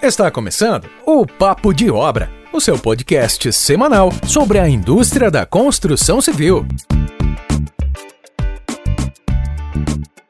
[0.00, 6.20] Está começando o Papo de Obra, o seu podcast semanal sobre a indústria da construção
[6.20, 6.64] civil.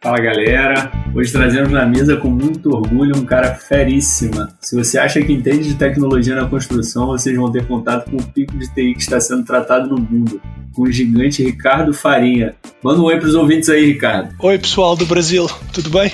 [0.02, 4.56] Fala galera, hoje trazemos na mesa com muito orgulho um cara feríssima.
[4.58, 8.22] Se você acha que entende de tecnologia na construção, vocês vão ter contato com o
[8.22, 10.40] pico de TI que está sendo tratado no mundo,
[10.74, 12.54] com o gigante Ricardo Farinha.
[12.82, 14.34] Manda um oi para os ouvintes aí, Ricardo.
[14.38, 16.10] Oi pessoal do Brasil, tudo bem?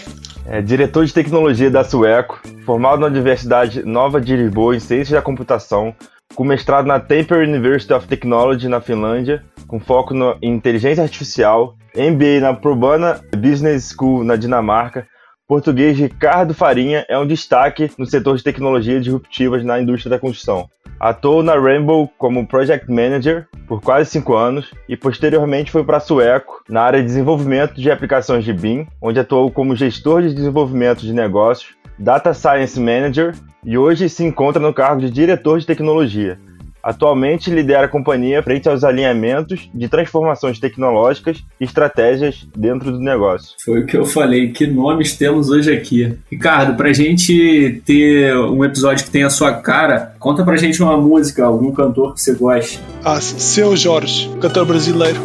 [0.47, 5.23] É diretor de tecnologia da Sueco, formado na Universidade Nova de Lisboa em Ciências da
[5.23, 5.95] Computação,
[6.35, 12.41] com mestrado na Tampere University of Technology na Finlândia, com foco em inteligência artificial, MBA
[12.41, 15.07] na Probana Business School na Dinamarca.
[15.47, 20.71] Português Ricardo Farinha é um destaque no setor de tecnologias disruptivas na indústria da construção.
[20.99, 26.01] Atuou na Rainbow como Project Manager por quase cinco anos e posteriormente foi para a
[26.01, 31.01] Sueco na área de desenvolvimento de aplicações de BIM, onde atuou como gestor de desenvolvimento
[31.01, 36.39] de negócios, Data Science Manager e hoje se encontra no cargo de diretor de tecnologia.
[36.85, 43.55] Atualmente lidera a companhia frente aos alinhamentos de transformações tecnológicas e estratégias dentro do negócio.
[43.65, 46.15] Foi o que eu falei, que nomes temos hoje aqui.
[46.31, 50.99] Ricardo, pra gente ter um episódio que tenha a sua cara, conta pra gente uma
[50.99, 52.79] música, algum cantor que você goste.
[53.03, 55.19] Ah, Seu Jorge, cantor brasileiro.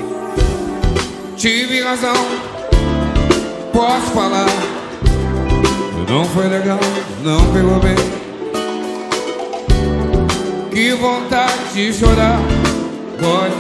[1.36, 2.14] Tive razão,
[3.74, 4.48] posso falar.
[6.10, 6.80] Não foi legal,
[7.22, 8.19] não pegou bem.
[10.72, 12.40] Que vontade de chorar
[13.20, 13.56] Pode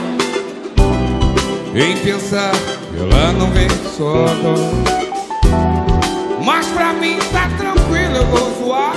[1.75, 4.59] Em pensar que ela não vem só agora
[6.45, 8.93] Mas pra mim tá tranquilo, eu vou zoar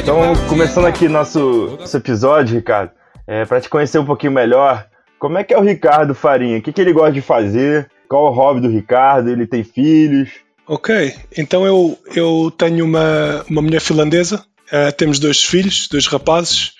[0.00, 2.92] Então, começando aqui nosso, nosso episódio, Ricardo
[3.26, 4.86] é, Pra te conhecer um pouquinho melhor
[5.18, 6.58] Como é que é o Ricardo Farinha?
[6.58, 7.90] O que, que ele gosta de fazer?
[8.08, 9.28] Qual é o hobby do Ricardo?
[9.28, 10.30] Ele tem filhos?
[10.68, 16.72] Ok, então eu, eu tenho uma, uma mulher finlandesa Uh, temos dois filhos, dois rapazes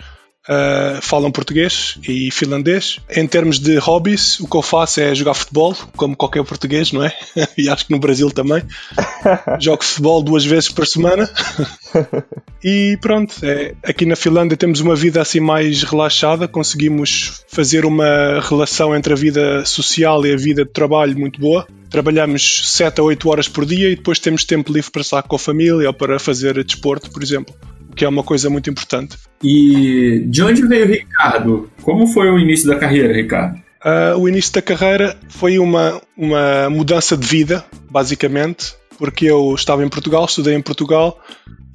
[0.49, 3.01] uh, falam português e finlandês.
[3.11, 7.05] Em termos de hobbies, o que eu faço é jogar futebol, como qualquer português, não
[7.05, 7.13] é?
[7.57, 8.63] e acho que no Brasil também.
[9.61, 11.29] Jogo futebol duas vezes por semana.
[12.63, 18.41] e pronto, é, aqui na Finlândia temos uma vida assim mais relaxada, conseguimos fazer uma
[18.41, 21.67] relação entre a vida social e a vida de trabalho muito boa.
[21.91, 25.37] Trabalhamos 7 a 8 horas por dia e depois temos tempo livre para estar com
[25.37, 27.55] a família ou para fazer desporto, por exemplo
[27.95, 29.17] que é uma coisa muito importante.
[29.43, 31.71] E de onde veio o Ricardo?
[31.83, 33.57] Como foi o início da carreira, Ricardo?
[33.85, 39.85] Uh, o início da carreira foi uma, uma mudança de vida, basicamente, porque eu estava
[39.85, 41.21] em Portugal, estudei em Portugal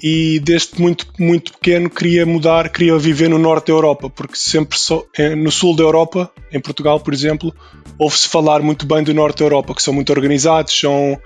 [0.02, 4.80] e desde muito, muito pequeno queria mudar, queria viver no norte da Europa, porque sempre
[4.80, 7.54] só, eh, no sul da Europa, em Portugal, por exemplo,
[7.98, 11.20] ouve-se falar muito bem do norte da Europa, que são muito organizados, são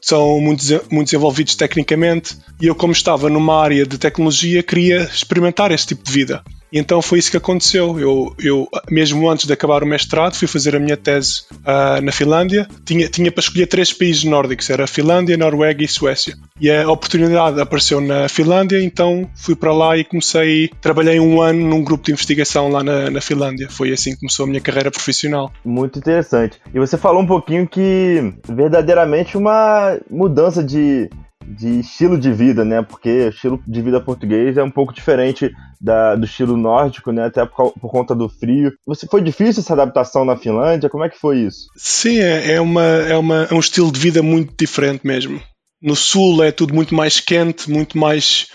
[0.00, 5.70] são muito, muito desenvolvidos tecnicamente e eu, como estava numa área de tecnologia, queria experimentar
[5.72, 6.42] esse tipo de vida.
[6.72, 7.98] E então foi isso que aconteceu.
[7.98, 12.12] Eu, eu mesmo antes de acabar o mestrado, fui fazer a minha tese uh, na
[12.12, 12.66] Finlândia.
[12.84, 16.34] Tinha, tinha para escolher três países nórdicos: era Finlândia, Noruega e Suécia.
[16.60, 20.70] E a oportunidade apareceu na Finlândia, então fui para lá e comecei.
[20.80, 23.68] Trabalhei um ano num grupo de investigação lá na, na Finlândia.
[23.70, 25.50] Foi assim que começou a minha carreira profissional.
[25.64, 26.58] Muito interessante.
[26.72, 31.08] E você falou um pouquinho que verdadeiramente uma mudança de
[31.56, 32.82] de estilo de vida, né?
[32.82, 35.50] Porque o estilo de vida português é um pouco diferente
[35.80, 37.26] da, do estilo nórdico, né?
[37.26, 38.72] Até por, por, conta do frio.
[38.86, 40.88] Você foi difícil essa adaptação na Finlândia?
[40.88, 41.66] Como é que foi isso?
[41.76, 45.40] Sim, é, é, uma, é, uma, é um estilo de vida muito diferente mesmo.
[45.82, 48.48] No sul é tudo muito mais quente, muito mais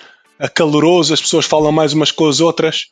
[0.54, 2.88] caloroso, as pessoas falam mais umas com as outras.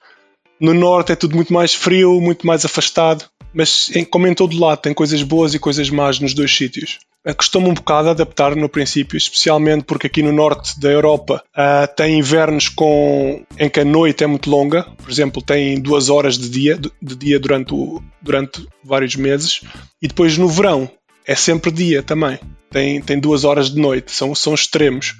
[0.59, 3.25] No norte é tudo muito mais frio, muito mais afastado.
[3.53, 6.99] Mas, como em todo lado, tem coisas boas e coisas más nos dois sítios.
[7.37, 12.19] Costuma um bocado adaptar no princípio, especialmente porque aqui no norte da Europa uh, tem
[12.19, 16.49] invernos com, em que a noite é muito longa, por exemplo, tem duas horas de
[16.49, 19.61] dia, de dia durante, o, durante vários meses,
[20.01, 20.91] e depois no verão
[21.25, 22.37] é sempre dia também,
[22.69, 25.15] tem, tem duas horas de noite, são, são extremos.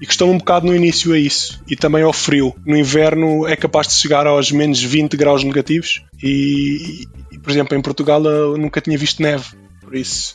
[0.00, 2.54] E costuma um bocado no início a isso, e também ao frio.
[2.64, 7.76] No inverno é capaz de chegar aos menos 20 graus negativos, e, e por exemplo,
[7.76, 9.46] em Portugal eu nunca tinha visto neve,
[9.80, 10.34] por isso.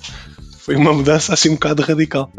[0.58, 2.32] Foi uma mudança assim um bocado radical.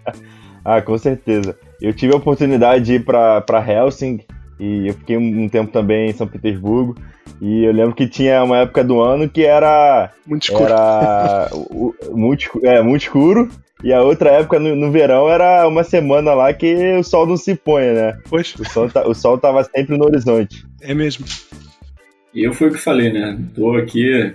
[0.62, 1.56] ah, com certeza.
[1.80, 4.26] Eu tive a oportunidade de ir para Helsinki
[4.62, 6.94] e eu fiquei um tempo também em São Petersburgo.
[7.40, 10.12] E eu lembro que tinha uma época do ano que era.
[10.24, 10.64] Muito escuro.
[10.64, 11.50] Era
[12.12, 13.50] muito, é, muito escuro.
[13.82, 17.36] E a outra época, no, no, verão, era uma semana lá que o sol não
[17.36, 18.16] se põe, né?
[18.30, 18.54] Pois.
[18.54, 20.64] O sol, tá, o sol tava sempre no horizonte.
[20.80, 21.26] É mesmo.
[22.32, 23.36] E eu fui o que falei, né?
[23.56, 24.32] Tô aqui,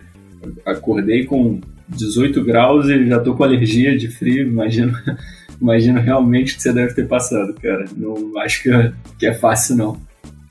[0.65, 4.91] acordei com 18 graus e já tô com alergia de frio, imagina
[5.62, 7.85] imagino realmente que você deve ter passado, cara.
[7.95, 8.69] Não acho que
[9.18, 10.07] que é fácil, não.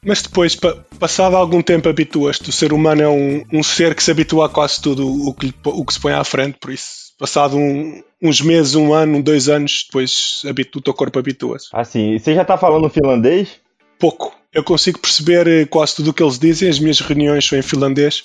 [0.06, 2.49] Mas depois, pa passado algum tempo, habituas-te.
[2.49, 5.53] O ser humano é um, um ser que se habitua a quase tudo o que,
[5.64, 9.49] o que se põe à frente, por isso, passado um, uns meses, um ano, dois
[9.49, 10.43] anos, depois
[10.76, 11.67] o teu corpo habitua-se.
[11.73, 13.56] Assim, e você já tá falando finlandês?
[13.99, 14.32] Pouco.
[14.55, 17.62] Eu consigo perceber eh, quase tudo o que eles dizem, as minhas reuniões são em
[17.62, 18.25] finlandês.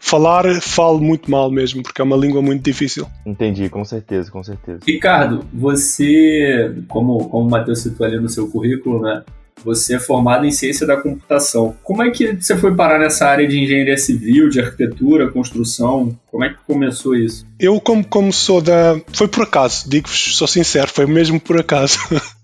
[0.00, 3.06] Falar, falo muito mal mesmo, porque é uma língua muito difícil.
[3.24, 4.80] Entendi, com certeza, com certeza.
[4.84, 9.22] Ricardo, você, como, como o Matheus citou ali no seu currículo, né?
[9.64, 11.76] Você é formado em ciência da computação.
[11.82, 16.16] Como é que você foi parar nessa área de engenharia civil, de arquitetura, construção?
[16.30, 17.46] Como é que começou isso?
[17.58, 19.00] Eu, como, como sou da.
[19.12, 21.98] Foi por acaso, digo-vos, sou sincero, foi mesmo por acaso.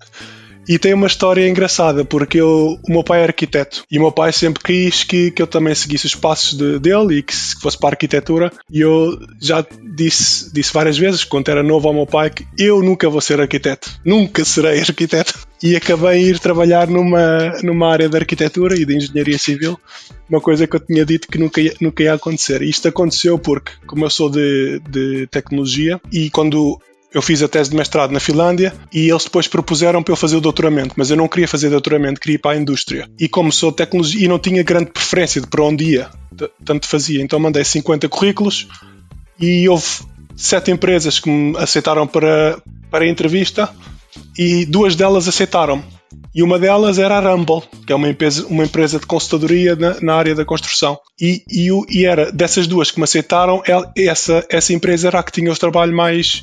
[0.68, 4.12] E tem uma história engraçada, porque eu, o meu pai é arquiteto e o meu
[4.12, 7.78] pai sempre quis que, que eu também seguisse os passos de, dele e que, fosse
[7.78, 8.52] para a arquitetura.
[8.70, 9.64] E eu já
[9.94, 13.40] disse, disse várias vezes, quando era novo ao meu pai, que eu nunca vou ser
[13.40, 15.34] arquiteto, nunca serei arquiteto.
[15.62, 19.78] E acabei a ir trabalhar numa, numa área de arquitetura e de engenharia civil,
[20.28, 22.60] uma coisa que eu tinha dito que nunca ia, nunca ia acontecer.
[22.60, 26.78] E isto aconteceu porque, como eu sou de, de tecnologia, e quando
[27.16, 30.36] eu fiz a tese de mestrado na Finlândia e eles depois propuseram para eu fazer
[30.36, 33.08] o doutoramento, mas eu não queria fazer doutoramento, queria ir para a indústria.
[33.18, 36.10] E como sou tecnologia e não tinha grande preferência de para onde ia,
[36.62, 37.22] tanto fazia.
[37.22, 38.68] Então mandei 50 currículos
[39.40, 39.86] e houve
[40.36, 42.60] sete empresas que me aceitaram para,
[42.90, 43.70] para a entrevista
[44.38, 45.82] e duas delas aceitaram.
[46.34, 49.98] E uma delas era a Rumble, que é uma empresa, uma empresa de consultadoria na,
[50.02, 50.98] na área da construção.
[51.18, 53.62] E, e, e, era dessas duas que me aceitaram,
[53.96, 56.42] essa, essa empresa era a que tinha o trabalho mais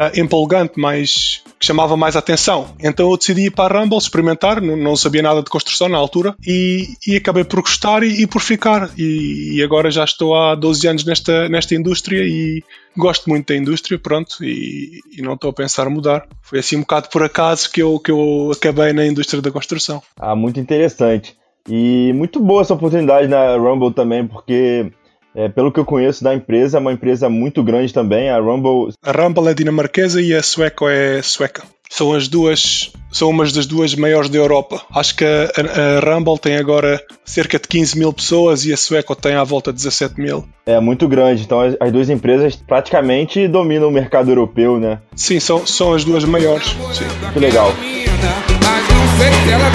[0.00, 2.74] uh, empolgante, mais, que chamava mais atenção.
[2.82, 5.98] Então eu decidi ir para a Rumble experimentar, não, não sabia nada de construção na
[5.98, 8.90] altura e, e acabei por gostar e, e por ficar.
[8.96, 12.62] E, e, agora já estou há 12 anos nesta, nesta indústria e
[12.96, 16.26] gosto muito da indústria, pronto, e, não estou a pensar mudar.
[16.42, 20.02] Foi assim um bocado por acaso que eu, que eu acabei na indústria da construção.
[20.18, 21.36] Ah, muito interessante.
[21.68, 24.90] E muito boa essa oportunidade na Rumble também, porque
[25.34, 28.92] é, pelo que eu conheço da empresa, é uma empresa muito grande também, a Rumble.
[29.02, 31.62] A Rumble é dinamarquesa e a Sueco é sueca.
[31.92, 34.80] São as duas, são umas das duas maiores da Europa.
[34.94, 39.16] Acho que a, a, Rumble tem agora cerca de 15 mil pessoas e a Sueco
[39.16, 40.44] tem à volta de 17 mil.
[40.64, 45.00] É muito grande, então as, as duas empresas praticamente dominam o mercado europeu, né?
[45.16, 46.68] Sim, são, são as duas maiores.
[46.92, 47.04] Sim.
[47.32, 47.72] Que legal.
[47.76, 49.70] Mas não sei se ela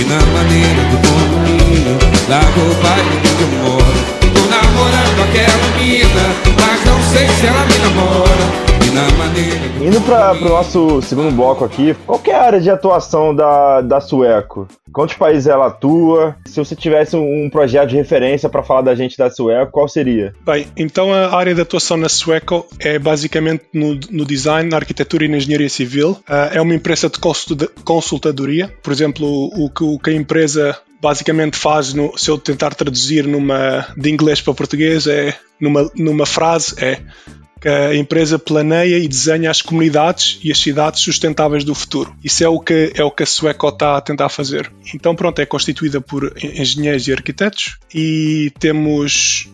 [0.00, 1.98] e na maneira do condomínio,
[2.28, 3.97] largo o bairro onde eu moro
[4.88, 8.77] namorando aquela mina, mas não sei se ela me namora.
[9.80, 14.00] Indo para o nosso segundo bloco aqui, qual é a área de atuação da, da
[14.00, 14.66] Sueco?
[14.92, 16.36] Quantos países ela atua?
[16.46, 20.34] Se você tivesse um projeto de referência para falar da gente da Sueco, qual seria?
[20.44, 25.24] Bem, então a área de atuação na Sueco é basicamente no, no design, na arquitetura
[25.24, 26.12] e na engenharia civil.
[26.28, 27.18] Uh, é uma empresa de
[27.84, 28.72] consultadoria.
[28.82, 33.86] Por exemplo, o, o que a empresa basicamente faz, no, se eu tentar traduzir numa,
[33.96, 36.98] de inglês para português, é numa, numa frase é
[37.60, 42.14] que a empresa planeia e desenha as comunidades e as cidades sustentáveis do futuro.
[42.22, 44.70] Isso é o que é o que a Sueco está a tentar fazer.
[44.94, 49.48] Então pronto, é constituída por engenheiros e arquitetos e temos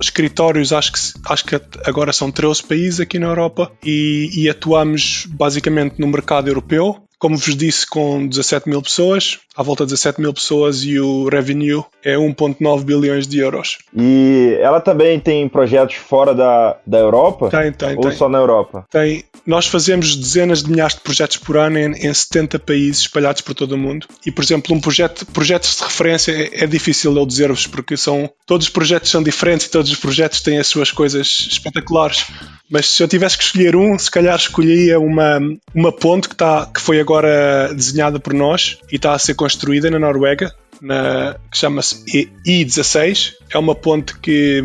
[0.00, 5.26] escritórios, acho que, acho que agora são 13 países aqui na Europa e, e atuamos
[5.30, 10.22] basicamente no mercado europeu, como vos disse, com 17 mil pessoas, à volta de 17
[10.22, 13.76] mil pessoas e o revenue é 1,9 bilhões de euros.
[13.94, 17.50] E ela também tem projetos fora da, da Europa?
[17.50, 17.94] Tem, tem.
[17.94, 18.12] Ou tem.
[18.12, 18.86] só na Europa?
[18.90, 19.22] Tem.
[19.46, 23.54] Nós fazemos dezenas de milhares de projetos por ano em, em 70 países espalhados por
[23.54, 24.06] todo o mundo.
[24.24, 28.30] E, por exemplo, um projeto, projetos de referência é, é difícil eu dizer-vos, porque são,
[28.46, 32.24] todos os projetos são diferentes e todos os projetos têm as suas coisas espetaculares.
[32.70, 35.38] Mas se eu tivesse que escolher um, se calhar escolhia uma,
[35.74, 37.09] uma ponte que, tá, que foi agora
[37.74, 43.32] desenhada por nós e está a ser construída na Noruega, na, que chama-se I-16.
[43.52, 44.62] É uma ponte que,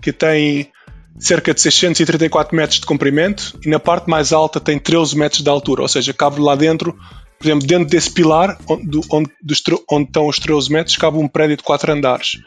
[0.00, 0.70] que tem
[1.18, 5.50] cerca de 634 metros de comprimento e na parte mais alta tem 13 metros de
[5.50, 6.96] altura, ou seja, cabe lá dentro,
[7.38, 9.30] por exemplo, dentro desse pilar onde, onde,
[9.90, 12.38] onde estão os 13 metros, cabe um prédio de 4 andares.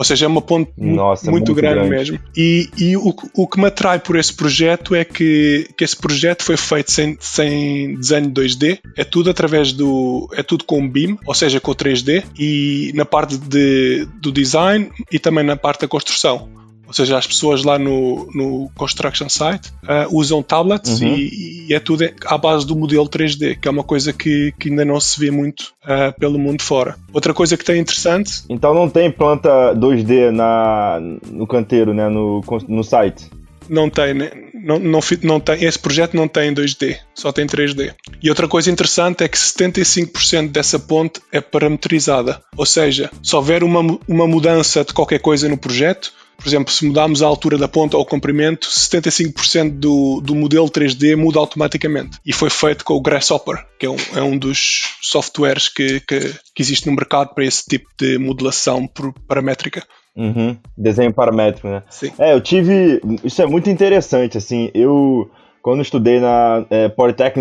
[0.00, 1.90] Ou seja, é uma ponte Nossa, muito, muito, grande, grande.
[1.90, 2.18] mesmo.
[2.34, 6.42] E, e o, o, que me atrai por esse projeto é que, que esse projeto
[6.42, 10.26] foi feito sem, sem desenho 2D, é tudo através do.
[10.32, 15.18] é tudo com BIM, ou seja, com 3D, e na parte de, do design e
[15.18, 16.48] também na parte da construção.
[16.90, 21.14] Ou seja, as pessoas lá no, no construction site uh, usam tablets uhum.
[21.14, 24.70] e, e, é tudo à base do modelo 3D, que é uma coisa que, que
[24.70, 26.96] ainda não se vê muito uh, pelo mundo fora.
[27.12, 28.42] Outra coisa que tem interessante.
[28.48, 30.98] Então não tem planta 2D na,
[31.30, 32.08] no canteiro, né?
[32.08, 33.30] No, no site.
[33.68, 34.32] Não tem, né?
[34.64, 37.94] não, não, não tem, esse projeto não tem 2D, só tem 3D.
[38.22, 43.62] E outra coisa interessante é que 75% dessa ponte é parametrizada, ou seja, se houver
[43.62, 47.68] uma, uma mudança de qualquer coisa no projeto, por exemplo, se mudarmos a altura da
[47.68, 52.18] ponta ou o comprimento, 75% do, do modelo 3D muda automaticamente.
[52.24, 56.34] E foi feito com o Grasshopper, que é um, é um dos softwares que, que,
[56.54, 58.88] que existe no mercado para esse tipo de modelação
[59.28, 59.84] paramétrica.
[60.16, 60.56] Uhum.
[60.76, 61.82] Desenho paramétrico, né?
[61.90, 62.10] Sim.
[62.18, 63.00] É, eu tive.
[63.22, 64.70] Isso é muito interessante, assim.
[64.74, 65.30] Eu,
[65.62, 66.90] quando estudei na é,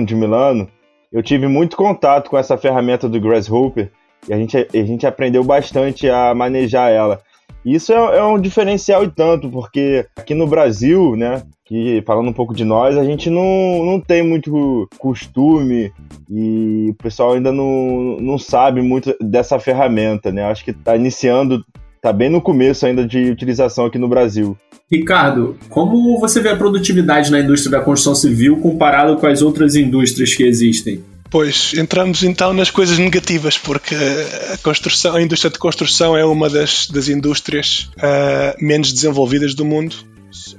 [0.06, 0.70] de Milano,
[1.12, 3.92] eu tive muito contato com essa ferramenta do Grasshopper
[4.28, 7.22] e a gente, a gente aprendeu bastante a manejar ela.
[7.66, 12.34] Isso é, é, um diferencial e tanto, porque aqui no Brasil, né, que falando um
[12.34, 15.92] pouco de nós, a gente não, não tem muito costume
[16.30, 20.44] e o pessoal ainda não, não sabe muito dessa ferramenta, né?
[20.44, 21.64] Acho que está iniciando,
[21.96, 24.58] está bem no começo ainda de utilização aqui no Brasil.
[24.92, 29.76] Ricardo, como você vê a produtividade na indústria da construção civil comparado com as outras
[29.76, 31.04] indústrias que existem?
[31.30, 36.50] Pois, entramos então nas coisas negativas, porque a, construção, a indústria de construção é uma
[36.50, 39.96] das, das indústrias uh, menos desenvolvidas do mundo.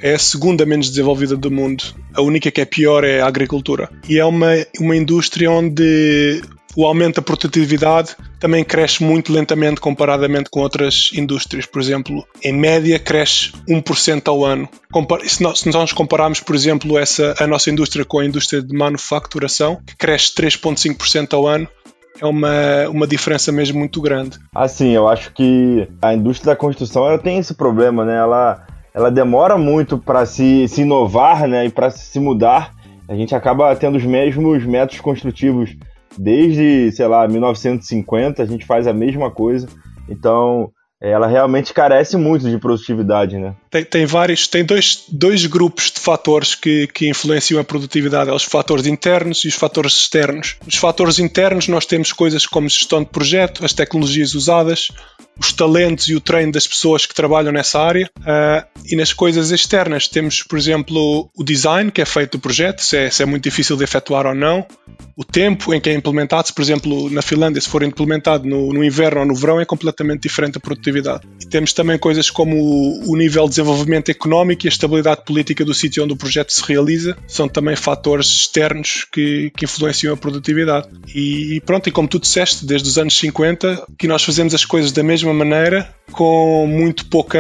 [0.01, 1.85] É a segunda menos desenvolvida do mundo.
[2.15, 3.89] A única que é pior é a agricultura.
[4.09, 4.49] E é uma,
[4.79, 6.43] uma indústria onde
[6.77, 11.67] o aumento da produtividade também cresce muito lentamente comparadamente com outras indústrias.
[11.67, 14.69] Por exemplo, em média cresce 1% ao ano.
[15.27, 19.97] Se nós, compararmos, por exemplo, essa, a nossa indústria com a indústria de manufaturação, que
[19.97, 21.69] cresce 3,5% ao ano,
[22.21, 24.39] é uma, uma diferença mesmo muito grande.
[24.55, 28.17] Assim, eu acho que a indústria da construção ela tem esse problema, né?
[28.17, 31.67] Ela, ela demora muito para se, se inovar né?
[31.67, 32.75] e para se mudar.
[33.09, 35.75] A gente acaba tendo os mesmos métodos construtivos
[36.19, 39.69] desde, sei lá, 1950 a gente faz a mesma coisa.
[40.09, 43.55] Então, ela realmente carece muito de produtividade, né?
[43.71, 48.45] Tem, tem vários, tem dois, dois grupos de fatores que, que influenciam a produtividade, os
[48.45, 50.57] fatores internos e os fatores externos.
[50.67, 54.89] Os fatores internos nós temos coisas como gestão de projeto, as tecnologias usadas,
[55.39, 58.11] os talentos e o treino das pessoas que trabalham nessa área.
[58.19, 62.81] Uh, e nas coisas externas temos, por exemplo, o design que é feito do projeto,
[62.81, 64.67] se é, se é muito difícil de efetuar ou não,
[65.17, 68.73] o tempo em que é implementado, se por exemplo na Finlândia se for implementado no,
[68.73, 71.27] no inverno ou no verão é completamente diferente da produtividade.
[71.41, 75.65] E temos também coisas como o, o nível de desenvolvimento económico e a estabilidade política
[75.65, 80.17] do sítio onde o projeto se realiza, são também fatores externos que, que influenciam a
[80.17, 80.89] produtividade.
[81.15, 84.65] E, e pronto, e como tu disseste, desde os anos 50 que nós fazemos as
[84.65, 87.39] coisas da mesma maneira, com muito pouca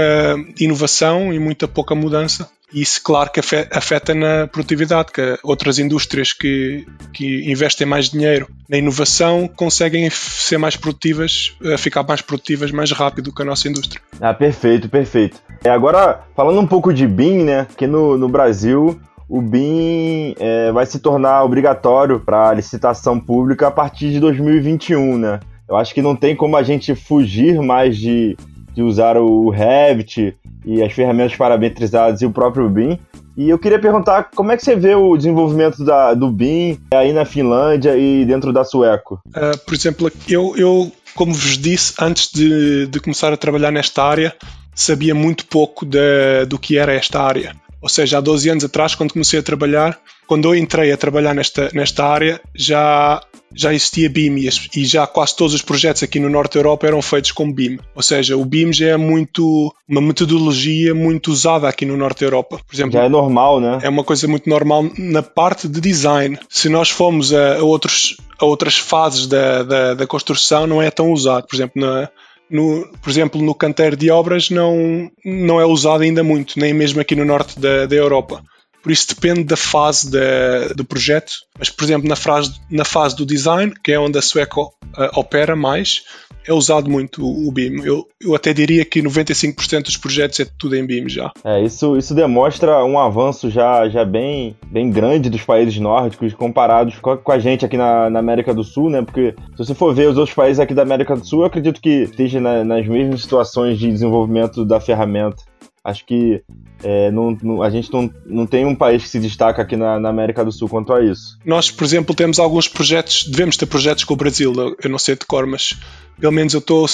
[0.58, 2.48] inovação e muita pouca mudança.
[2.72, 8.78] Isso, claro, que afeta na produtividade, que outras indústrias que, que investem mais dinheiro na
[8.78, 14.00] inovação conseguem ser mais produtivas, eh, ficar mais produtivas mais rápido que a nossa indústria.
[14.20, 15.40] Ah, perfeito, perfeito.
[15.64, 20.72] É, agora, falando um pouco de BIM, né, que no, no Brasil o BIM é,
[20.72, 25.40] vai se tornar obrigatório para licitação pública a partir de 2021, né?
[25.70, 28.36] Eu acho que não tem como a gente fugir mais de,
[28.74, 30.36] de usar o Revit
[30.66, 32.98] e as ferramentas parametrizadas e o próprio BIM.
[33.36, 37.12] E eu queria perguntar como é que você vê o desenvolvimento da, do BIM aí
[37.12, 39.20] na Finlândia e dentro da Sueco?
[39.28, 44.02] Uh, por exemplo, eu, eu, como vos disse, antes de, de começar a trabalhar nesta
[44.02, 44.34] área,
[44.74, 47.54] sabia muito pouco de, do que era esta área.
[47.80, 49.96] Ou seja, há 12 anos atrás, quando comecei a trabalhar,
[50.30, 53.20] quando eu entrei a trabalhar nesta, nesta área, já,
[53.52, 54.36] já existia BIM
[54.76, 57.80] e, já quase todos os projetos aqui no Norte da Europa eram feitos com BIM.
[57.96, 62.26] Ou seja, o BIM já é muito uma metodologia muito usada aqui no Norte da
[62.26, 62.60] Europa.
[62.64, 63.80] Por exemplo, já é normal, né?
[63.82, 66.38] É uma coisa muito normal na parte de design.
[66.48, 70.92] Se nós formos a, a outros, a outras fases da, da, da construção, não é
[70.92, 71.44] tão usado.
[71.48, 72.08] Por exemplo, na,
[72.48, 77.00] no, por exemplo, no canteiro de obras não, não é usado ainda muito, nem mesmo
[77.00, 78.44] aqui no norte da, da Europa.
[78.82, 81.32] Por isso depende da fase da, do projeto.
[81.58, 85.18] Mas, por exemplo, na fase, na fase do design, que é onde a Sueco uh,
[85.18, 86.02] opera mais,
[86.46, 87.82] é usado muito o BIM.
[87.84, 91.30] Eu, eu até diria que 95% dos projetos é tudo em BIM já.
[91.44, 96.98] É, isso, isso demonstra um avanço já, já bem, bem grande dos países nórdicos comparados
[96.98, 99.02] com a, com a gente aqui na, na, América do Sul, né?
[99.02, 101.80] Porque se você for ver os outros países aqui da América do Sul, eu acredito
[101.80, 105.49] que esteja na, nas mesmas situações de desenvolvimento da ferramenta.
[105.82, 106.42] Acho que
[106.82, 109.98] é, não, não, a gente não, não tem um país que se destaca aqui na,
[109.98, 111.38] na, América do Sul quanto a isso.
[111.44, 115.16] Nós, por exemplo, temos alguns projetos, devemos ter projetos com o Brasil, eu não sei
[115.16, 115.80] de cor, mas
[116.20, 116.84] pelo menos eu tô,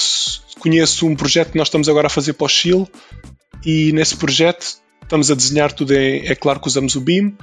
[0.59, 2.87] conheço um projeto que nós estamos agora a fazer para o Chile
[3.65, 7.35] e nesse projeto estamos a desenhar tudo, em, é claro que usamos o BIM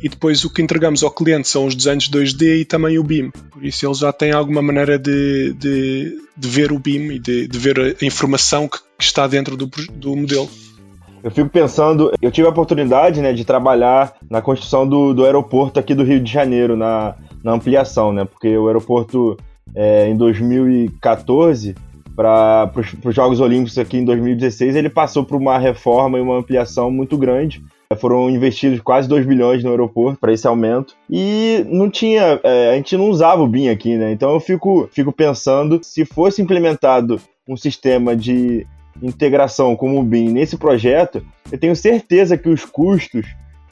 [0.00, 3.30] e depois o que entregamos ao cliente são os desenhos 2D e também o BIM.
[3.50, 7.48] Por isso ele já tem alguma maneira de, de, de ver o BIM e de,
[7.48, 10.50] de ver a informação que, que está dentro do, do modelo.
[11.26, 15.80] Eu fico pensando, eu tive a oportunidade né, de trabalhar na construção do, do aeroporto
[15.80, 18.24] aqui do Rio de Janeiro, na, na ampliação, né?
[18.24, 19.36] Porque o aeroporto
[19.74, 21.74] é, em 2014
[22.14, 22.70] para
[23.04, 27.18] os Jogos Olímpicos aqui em 2016, ele passou por uma reforma e uma ampliação muito
[27.18, 27.60] grande.
[27.98, 30.94] Foram investidos quase 2 bilhões no aeroporto para esse aumento.
[31.10, 32.38] E não tinha.
[32.44, 34.12] É, a gente não usava o BIM aqui, né?
[34.12, 38.64] Então eu fico, fico pensando se fosse implementado um sistema de
[39.02, 43.26] integração como o BIM nesse projeto, eu tenho certeza que os custos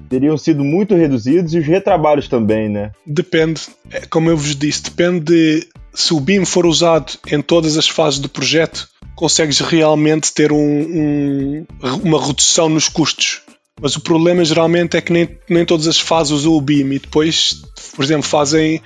[0.08, 2.92] teriam sido muito reduzidos e os retrabalhos também, né?
[3.06, 7.76] Depende, é, como eu vos disse, depende de se o BIM for usado em todas
[7.76, 11.66] as fases do projeto, consegues realmente ter um, um,
[12.02, 13.42] uma redução nos custos.
[13.80, 16.98] Mas o problema geralmente é que nem, nem todas as fases usam o BIM e
[16.98, 17.62] depois,
[17.94, 18.80] por exemplo, fazem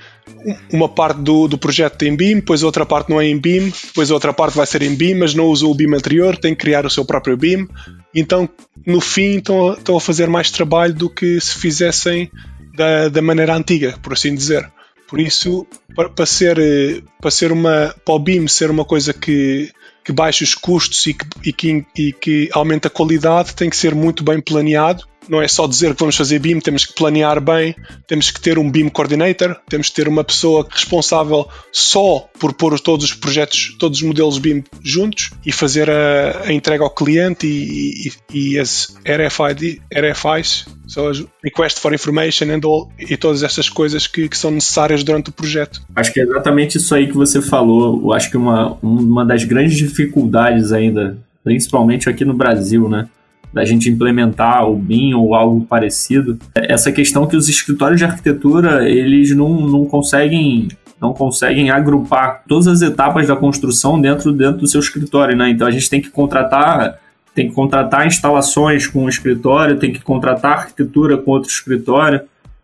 [0.71, 4.11] uma parte do, do projeto em BIM, depois outra parte não é em BIM, depois
[4.11, 6.85] outra parte vai ser em BIM, mas não usa o BIM anterior, tem que criar
[6.85, 7.67] o seu próprio BIM.
[8.13, 8.47] Então,
[8.85, 12.31] no fim, estão, estão a fazer mais trabalho do que se fizessem
[12.75, 14.69] da, da maneira antiga, por assim dizer.
[15.07, 19.11] Por isso, para, para, ser, eh, para ser uma para o BIM ser uma coisa
[19.11, 19.71] que,
[20.05, 23.75] que baixe os custos e que, e, que, e que aumenta a qualidade, tem que
[23.75, 27.39] ser muito bem planeado não é só dizer que vamos fazer BIM, temos que planear
[27.41, 27.75] bem,
[28.07, 32.79] temos que ter um BIM coordinator, temos que ter uma pessoa responsável só por pôr
[32.79, 37.45] todos os projetos, todos os modelos BIM juntos e fazer a, a entrega ao cliente
[37.45, 43.43] e, e, e as RFID, RFIs, so as Request for Information and all, e todas
[43.43, 45.81] essas coisas que, que, são necessárias durante o projeto.
[45.95, 48.01] Acho que é exatamente isso aí que você falou.
[48.03, 53.07] Eu acho que uma, uma das grandes dificuldades ainda, principalmente aqui no Brasil, né?
[53.53, 56.37] Da gente implementar o BIM ou algo parecido.
[56.55, 60.67] Essa questão que os escritórios de arquitetura eles não, não conseguem
[61.01, 65.49] não conseguem agrupar todas as etapas da construção dentro, dentro do seu escritório, né?
[65.49, 66.99] Então a gente tem que contratar
[67.33, 72.21] tem que contratar instalações com um escritório, tem que contratar arquitetura com outro escritório.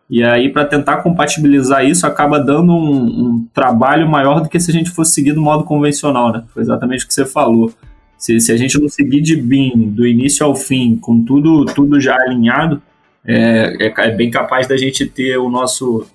[0.10, 4.70] E aí, para tentar compatibilizar isso, acaba dando um, um, trabalho maior do que se
[4.70, 6.44] a gente fosse seguir do modo convencional, né?
[6.54, 7.72] Foi exatamente o que você falou.
[8.18, 12.00] Se, se a gente não seguir de BIM do início ao fim, com tudo, tudo
[12.00, 12.82] já alinhado,
[13.26, 16.06] é, é, é bem capaz da gente ter o nosso,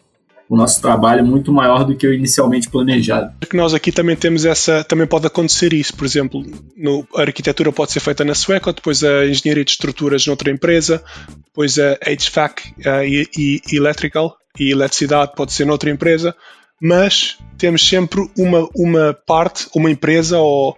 [0.49, 3.33] o nosso trabalho muito maior do que o inicialmente planejado.
[3.39, 6.45] Porque nós aqui também temos essa, também pode acontecer isso, por exemplo,
[6.77, 11.03] no, a arquitetura pode ser feita na Sueca, depois a engenharia de estruturas noutra empresa,
[11.47, 16.35] depois a HVAC e, e electrical e eletricidade pode ser noutra empresa,
[16.81, 20.77] mas temos sempre uma, uma parte, uma empresa ou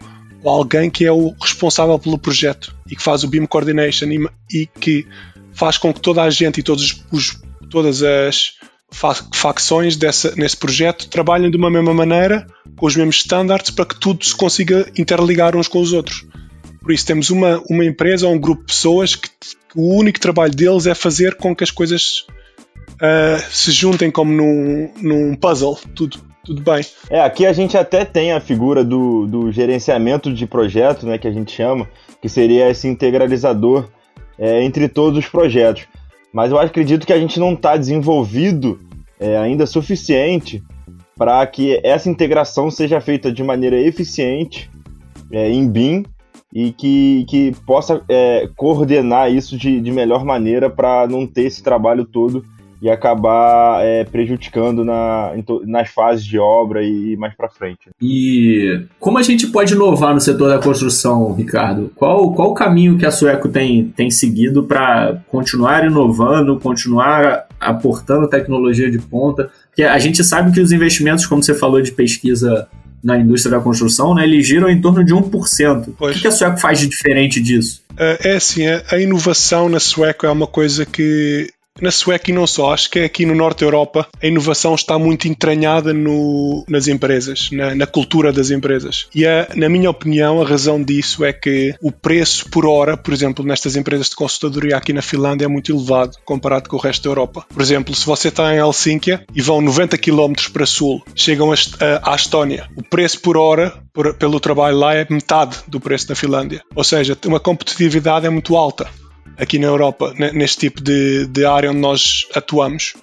[0.51, 4.67] alguém que é o responsável pelo projeto e que faz o beam coordination e, e
[4.67, 5.07] que
[5.53, 8.55] faz com que toda a gente e todos os, todas as
[9.33, 13.99] facções dessa, nesse projeto trabalhem de uma mesma maneira, com os mesmos standards, para que
[13.99, 16.27] tudo se consiga interligar uns com os outros.
[16.81, 20.21] Por isso, temos uma, uma empresa ou um grupo de pessoas que, que o único
[20.21, 22.27] trabalho deles é fazer com que as coisas
[22.95, 26.83] uh, se juntem como num, num puzzle, tudo tudo bem.
[27.09, 31.29] É, aqui a gente até tem a figura do, do gerenciamento de projetos, né, que
[31.29, 31.89] a gente chama,
[32.21, 33.89] que seria esse integralizador
[34.39, 35.87] é, entre todos os projetos.
[36.33, 38.81] Mas eu acredito que a gente não está desenvolvido
[39.21, 40.63] é, ainda suficiente
[41.17, 44.71] para que essa integração seja feita de maneira eficiente
[45.31, 46.05] é, em BIM
[46.53, 51.63] e que, que possa é, coordenar isso de, de melhor maneira para não ter esse
[51.63, 52.45] trabalho todo
[52.83, 55.33] e acabar é, prejudicando na,
[55.65, 57.91] nas fases de obra e, mais para frente.
[58.01, 61.93] E como a gente pode inovar no setor da construção, Ricardo?
[61.95, 68.29] Qual, qual o caminho que a Sueco tem, tem seguido para continuar inovando, continuar aportando
[68.29, 69.49] tecnologia de ponta?
[69.69, 72.67] Porque a gente sabe que os investimentos, como você falou, de pesquisa
[73.03, 75.95] na indústria da construção, né, eles giram em torno de 1%.
[75.97, 76.17] Pois.
[76.17, 77.81] O que a Sueco faz de diferente disso?
[77.97, 81.49] É, é assim, a inovação na Sueco é uma coisa que
[81.81, 84.99] na Suécia e não só, acho que aqui no Norte da Europa a inovação está
[84.99, 89.07] muito entranhada no, nas empresas, na, na, cultura das empresas.
[89.15, 93.13] E a, na minha opinião, a razão disso é que o preço por hora, por
[93.13, 97.03] exemplo, nestas empresas de consultadoria aqui na Finlândia é muito elevado comparado com o resto
[97.05, 97.47] da Europa.
[97.49, 102.15] Por exemplo, se você está em Helsínquia e vão 90 km para sul, chegam à
[102.15, 106.63] Estónia, o preço por hora por, pelo trabalho lá é metade do preço na Finlândia.
[106.75, 108.89] Ou seja, uma competitividade é muito alta
[109.37, 112.95] aqui na Europa, neste tipo de, de área onde nós atuamos,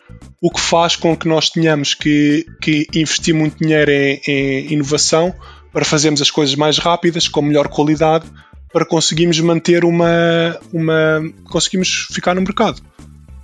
[0.41, 5.33] o que faz com que nós tenhamos que, que investir muito dinheiro em, em inovação
[5.71, 8.25] para fazermos as coisas mais rápidas, com melhor qualidade,
[8.71, 10.59] para conseguirmos manter uma.
[10.71, 12.81] uma conseguimos ficar no mercado.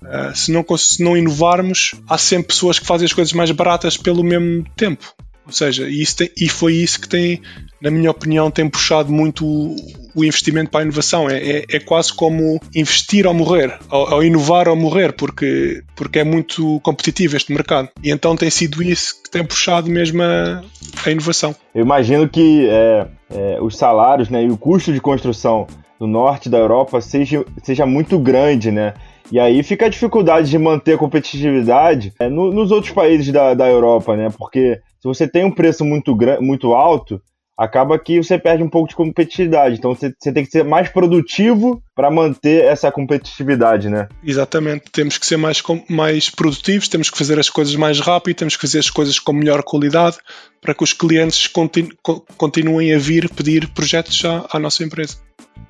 [0.03, 3.97] Uh, se, não, se não inovarmos, há sempre pessoas que fazem as coisas mais baratas
[3.97, 5.15] pelo mesmo tempo.
[5.45, 7.41] Ou seja, isso tem, e foi isso que tem,
[7.81, 9.75] na minha opinião, tem puxado muito o,
[10.15, 11.29] o investimento para a inovação.
[11.29, 16.19] É, é, é, quase como investir ou morrer, ou, ou, inovar ou morrer, porque, porque
[16.19, 17.89] é muito competitivo este mercado.
[18.03, 20.63] E então tem sido isso que tem puxado mesmo a,
[21.05, 21.55] a inovação.
[21.73, 25.67] Eu imagino que é, é, os salários né, e o custo de construção
[25.99, 28.93] no norte da Europa seja, seja muito grande, né?
[29.31, 33.53] E aí fica a dificuldade de manter a competitividade é, no, nos outros países da,
[33.53, 34.29] da Europa, né?
[34.37, 37.21] Porque se você tem um preço muito, muito alto,
[37.57, 39.75] acaba que você perde um pouco de competitividade.
[39.75, 44.07] Então você, você tem que ser mais produtivo para manter essa competitividade, né?
[44.23, 44.91] Exatamente.
[44.91, 48.61] Temos que ser mais, mais produtivos, temos que fazer as coisas mais rápido, temos que
[48.61, 50.17] fazer as coisas com melhor qualidade
[50.61, 51.89] para que os clientes continu,
[52.37, 55.17] continuem a vir pedir projetos à, à nossa empresa.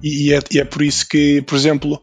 [0.02, 2.02] E, e, é, e é por isso que, por exemplo,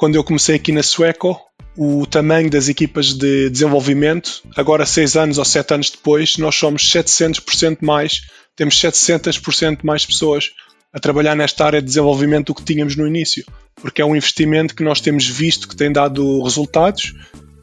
[0.00, 1.38] quando eu comecei aqui na Sueco,
[1.76, 6.90] o tamanho das equipas de desenvolvimento, agora seis anos ou sete anos depois, nós somos
[6.90, 8.22] 700% mais,
[8.56, 10.52] temos 700% mais pessoas
[10.90, 14.74] a trabalhar nesta área de desenvolvimento do que tínhamos no início, porque é um investimento
[14.74, 17.12] que nós temos visto que tem dado resultados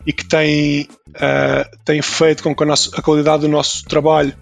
[0.05, 0.83] e que tem,
[1.15, 4.37] uh, tem feito com que a, nossa, a, qualidade do nosso trabalho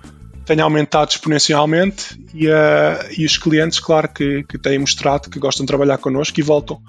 [0.46, 2.52] tenha aumentado exponencialmente e, uh,
[3.18, 6.80] e os clientes, claro, que, que têm mostrado que gostam de trabalhar connosco e voltam.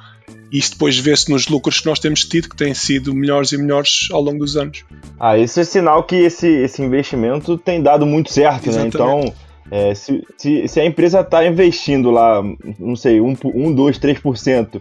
[0.53, 3.59] E isso depois vê-se nos lucros que nós temos tido, que têm sido melhores e
[3.59, 4.85] melhores ao longo dos anos.
[5.19, 8.99] Ah, isso é sinal que esse, esse investimento tem dado muito certo, Exatamente.
[8.99, 9.05] né?
[9.05, 9.35] Então,
[9.71, 12.42] é, se, se, se, a empresa está investindo lá,
[12.79, 14.81] não sei, 1, 1 2, 3%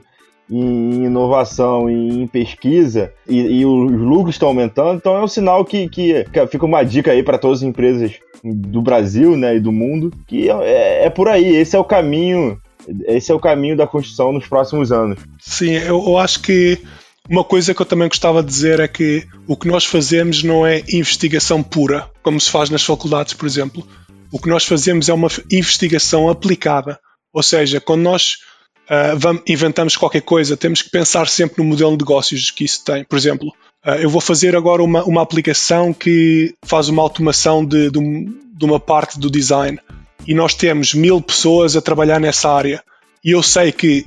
[0.50, 5.66] em inovação e em pesquisa e, e, os lucros estão aumentando, então é um sinal
[5.66, 9.60] que, que, que fica uma dica aí para todas as empresas do Brasil né, e
[9.60, 12.60] do mundo, que é, é por aí, esse é o caminho
[13.08, 15.20] esse é o caminho da construção nos próximos anos.
[15.40, 16.80] Sim, eu, eu acho que
[17.30, 20.66] uma coisa que eu também gostava de dizer é que o que nós fazemos não
[20.66, 23.86] é investigação pura, como se faz nas faculdades, por exemplo.
[24.32, 27.00] O que nós fazemos é uma investigação aplicada.
[27.34, 28.38] Ou seja, quando nós
[28.90, 32.84] uh, vamos, inventamos qualquer coisa, temos que pensar sempre no modelo de negócios que isso
[32.84, 33.04] tem.
[33.04, 33.50] Por exemplo,
[33.86, 38.66] uh, eu vou fazer agora uma, uma aplicação que faz uma automação de, de, de
[38.66, 39.80] uma parte do design
[40.28, 42.84] e nós temos mil pessoas a trabalhar nessa área.
[43.24, 44.06] E eu sei que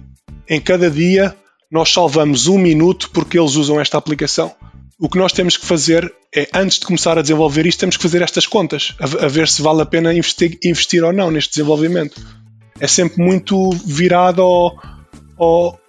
[0.49, 1.35] em cada dia
[1.71, 4.55] nós salvamos um minuto porque eles usam esta aplicação.
[4.99, 8.03] O que nós temos que fazer é, antes de começar a desenvolver isto, temos que
[8.03, 11.51] fazer estas contas, a, a ver se vale a pena investir, investir, ou não neste
[11.55, 12.21] desenvolvimento.
[12.81, 14.77] É sempre muito virado ao,
[15.39, 15.81] ao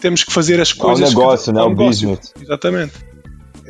[0.00, 1.14] temos que fazer as coisas.
[1.14, 1.60] Ao negócio, que, né?
[1.62, 2.08] Ao, negócio.
[2.08, 2.34] business.
[2.40, 2.92] Exatamente.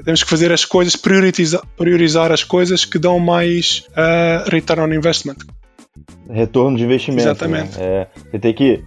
[0.05, 4.95] Temos que fazer as coisas, priorizar, priorizar as coisas que dão mais uh, return on
[4.95, 5.37] investment
[6.29, 7.25] retorno de investimento.
[7.25, 7.31] Né?
[7.31, 7.79] Exatamente.
[7.79, 7.85] Né?
[7.85, 8.83] É, você tem que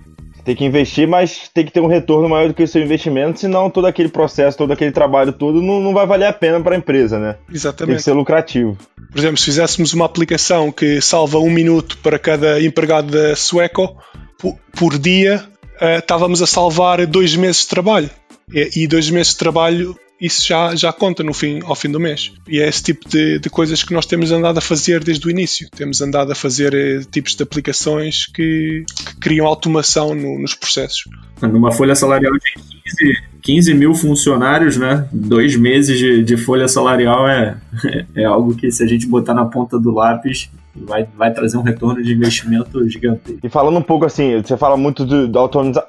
[0.48, 3.38] tem que investir, mas tem que ter um retorno maior do que o seu investimento,
[3.38, 6.74] senão todo aquele processo, todo aquele trabalho todo não, não vai valer a pena para
[6.74, 7.36] a empresa, né?
[7.54, 7.88] Exatamente.
[7.90, 8.78] Tem que ser lucrativo.
[9.12, 13.98] Por exemplo, se fizéssemos uma aplicação que salva um minuto para cada empregado da Sueco
[14.40, 15.44] por, por dia,
[15.82, 18.10] uh, estávamos a salvar dois meses de trabalho.
[18.50, 22.00] E, e dois meses de trabalho isso já, já conta no fim, ao fim do
[22.00, 22.34] mês.
[22.48, 25.30] E é esse tipo de, de coisas que nós temos andado a fazer desde o
[25.30, 25.70] início.
[25.76, 31.04] Temos andado a fazer eh, tipos de aplicações que, que criam automação no, nos processos.
[31.42, 32.54] Numa folha salarial de
[32.84, 35.08] 15, 15 mil funcionários, né?
[35.12, 37.58] Dois meses de, de folha salarial é,
[38.16, 40.50] é algo que, se a gente botar na ponta do lápis,
[40.86, 43.40] vai, vai trazer um retorno de investimento gigantesco.
[43.44, 45.40] E falando um pouco assim, você fala muito da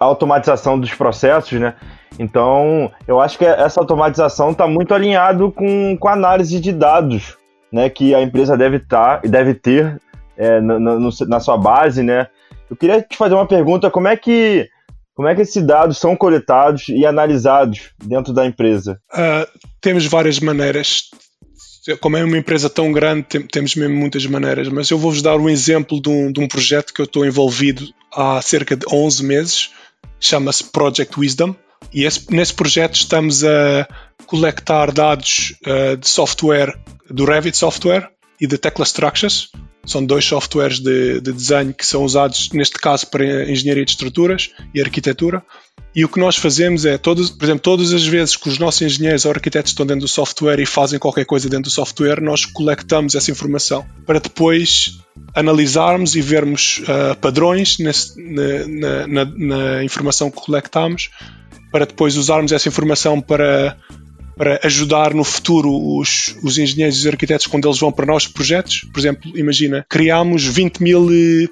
[0.01, 1.75] automatização dos processos, né?
[2.19, 7.37] Então, eu acho que essa automatização está muito alinhado com, com a análise de dados,
[7.73, 7.89] né?
[7.89, 10.01] Que a empresa deve estar tá, deve ter
[10.37, 10.99] é, na, na,
[11.29, 12.27] na sua base, né?
[12.71, 14.69] Eu queria te fazer uma pergunta: como é que
[15.15, 19.01] como é que esses dados são coletados e analisados dentro da empresa?
[19.13, 19.49] Uh,
[19.81, 21.11] temos várias maneiras
[21.97, 25.37] como é uma empresa tão grande, tem, temos mesmo muitas maneiras, mas eu vou-vos dar
[25.37, 29.25] um exemplo de um, de um projeto que eu estou envolvido há cerca de 11
[29.25, 29.71] meses,
[30.21, 31.55] chama-se Project Wisdom,
[31.93, 33.89] e esse, nesse projeto estamos a
[34.27, 39.51] coletar dados uh, de software, do Revit Software e de Tecla Structures,
[39.87, 44.51] são dois softwares de, de desenho que são usados, neste caso, para engenharia de estruturas
[44.75, 45.43] e arquitetura,
[45.95, 48.83] e o que nós fazemos é, todos, por exemplo, todas as vezes que os nossos
[48.83, 52.45] engenheiros ou arquitetos estão dentro do software e fazem qualquer coisa dentro do software, nós
[52.45, 54.99] coletamos essa informação para depois
[55.35, 61.11] analisarmos e vermos uh, padrões nesse, na, na, na, informação que coletamos,
[61.73, 63.77] para depois usarmos essa informação para,
[64.37, 68.31] para ajudar no futuro os, os engenheiros e os arquitetos quando eles vão para nossos
[68.31, 68.87] projetos.
[68.93, 71.09] Por exemplo, imagina, criámos 20 mil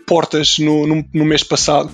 [0.06, 1.90] portas no, no, no mês passado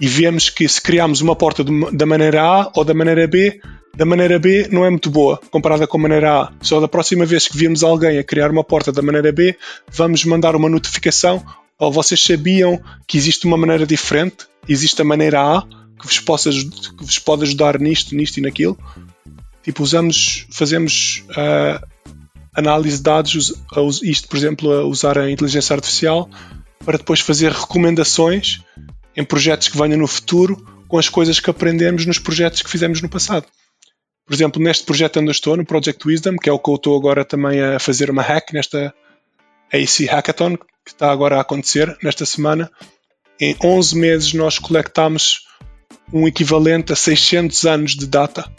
[0.00, 3.60] e vemos que se criarmos uma porta da maneira A ou da maneira B,
[3.96, 6.52] da maneira B não é muito boa comparada com a maneira A.
[6.60, 9.56] Só da próxima vez que vimos alguém a criar uma porta da maneira B,
[9.90, 11.44] vamos mandar uma notificação
[11.78, 15.62] ou vocês sabiam que existe uma maneira diferente, existe a maneira A
[15.98, 18.78] que vos, possa, que vos pode ajudar nisto, nisto e naquilo.
[19.62, 21.84] Tipo, usamos, fazemos uh,
[22.54, 23.54] análise de dados,
[24.02, 26.28] isto, por exemplo, a usar a inteligência artificial
[26.84, 28.60] para depois fazer recomendações
[29.16, 30.56] em projetos que venham no futuro
[30.88, 33.46] com as coisas que aprendemos nos projetos que fizemos no passado.
[34.26, 36.74] Por exemplo, neste projeto onde eu estou, no Project Wisdom, que é o que eu
[36.74, 38.92] estou agora também a fazer uma hack nesta
[39.72, 42.70] AC Hackathon, que está agora a acontecer nesta semana,
[43.40, 45.46] em 11 meses nós colectamos
[46.12, 48.50] um equivalente a 600 anos de data.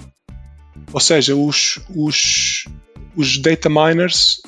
[0.93, 2.65] Ou seja, os, os,
[3.15, 4.41] os data miners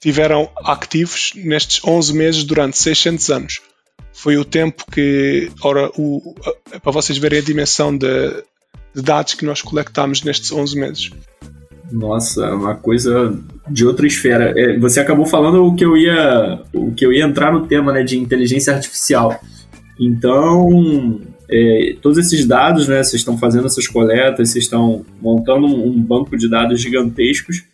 [0.00, 3.60] tiveram ativos nestes 11 meses durante 600 anos.
[4.16, 6.34] Foi o tempo que, ora, o,
[6.82, 8.42] para vocês verem a dimensão de,
[8.94, 11.10] de dados que nós colectamos nestes 11 meses.
[11.92, 14.54] Nossa, uma coisa de outra esfera.
[14.56, 17.92] É, você acabou falando o que eu ia, o que eu ia entrar no tema,
[17.92, 19.38] né, de inteligência artificial.
[20.00, 26.00] Então, é, todos esses dados, né, vocês estão fazendo essas coletas, vocês estão montando um
[26.00, 27.64] banco de dados gigantescos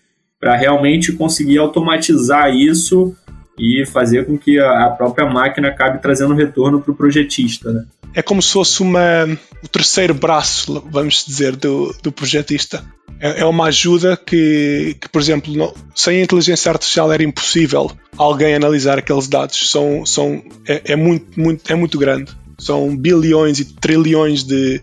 [0.40, 3.16] para realmente conseguir automatizar isso
[3.58, 7.70] e fazer com que a própria máquina acabe trazendo retorno para o projetista.
[7.72, 7.84] Né?
[8.14, 9.24] É como se fosse uma,
[9.62, 12.84] o terceiro braço, vamos dizer, do, do projetista.
[13.20, 17.90] É, é uma ajuda que, que por exemplo, não, sem a inteligência artificial era impossível
[18.18, 19.70] alguém analisar aqueles dados.
[19.70, 22.32] São, são, é, é muito, muito, é muito grande.
[22.58, 24.82] São bilhões e trilhões de,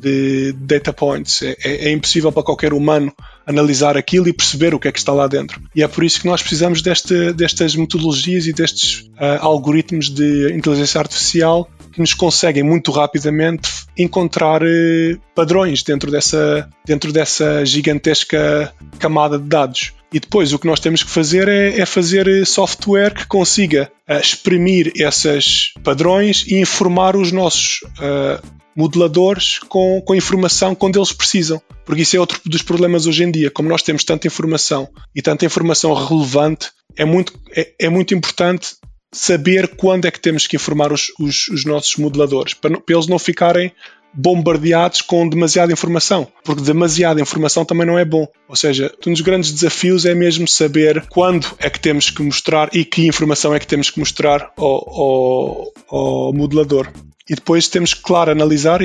[0.00, 1.42] de data points.
[1.42, 3.12] É, é, é, impossível para qualquer humano
[3.48, 5.60] analisar aquilo e perceber o que é que está lá dentro.
[5.74, 10.52] E é por isso que nós precisamos deste, destas metodologias e destes uh, algoritmos de
[10.52, 18.72] inteligência artificial que nos conseguem muito rapidamente encontrar uh, padrões dentro dessa, dentro dessa gigantesca
[18.98, 19.92] camada de dados.
[20.12, 23.92] E depois o que nós temos que fazer é, é fazer eh, software que consiga
[24.08, 31.12] uh, exprimir esses padrões e informar os nossos uh, modeladores com, com informação quando eles
[31.12, 31.60] precisam.
[31.84, 33.50] Porque isso é outro dos problemas hoje em dia.
[33.50, 38.76] Como nós temos tanta informação e tanta informação relevante, é muito, é, é muito importante
[39.12, 43.06] saber quando é que temos que informar os, os, os nossos modeladores, para, para, eles
[43.06, 43.72] não ficarem
[44.12, 48.26] bombardeados com demasiada informação, porque demasiada informação também não é bom.
[48.48, 52.70] Ou seja, um dos grandes desafios é mesmo saber quando é que temos que mostrar
[52.72, 56.90] e que informação é que temos que mostrar ao, ao, ao modelador.
[57.28, 58.80] E depois temos que, claro, analisar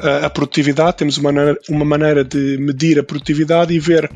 [0.00, 4.08] a produtividade, temos uma maneira, uma maneira de medir a produtividade e ver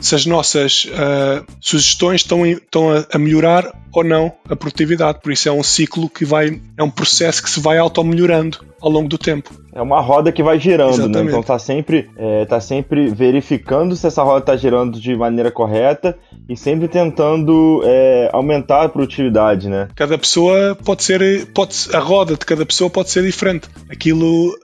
[0.00, 5.20] se as nossas uh, sugestões estão, estão a, a, melhorar ou não a produtividade.
[5.20, 8.90] Por isso é um ciclo que vai, é um processo que se vai auto-melhorando ao
[8.90, 9.50] longo do tempo.
[9.72, 11.04] É uma roda que vai girando, né?
[11.04, 11.24] Exatamente.
[11.24, 11.30] né?
[11.30, 16.16] Então tá sempre, é, tá sempre verificando se essa roda está girando de maneira correta
[16.48, 19.88] e sempre tentando é, aumentar a produtividade, né?
[19.94, 23.68] Cada pessoa pode ser, pode, a roda de cada pessoa pode ser diferente.
[23.88, 24.56] Aquilo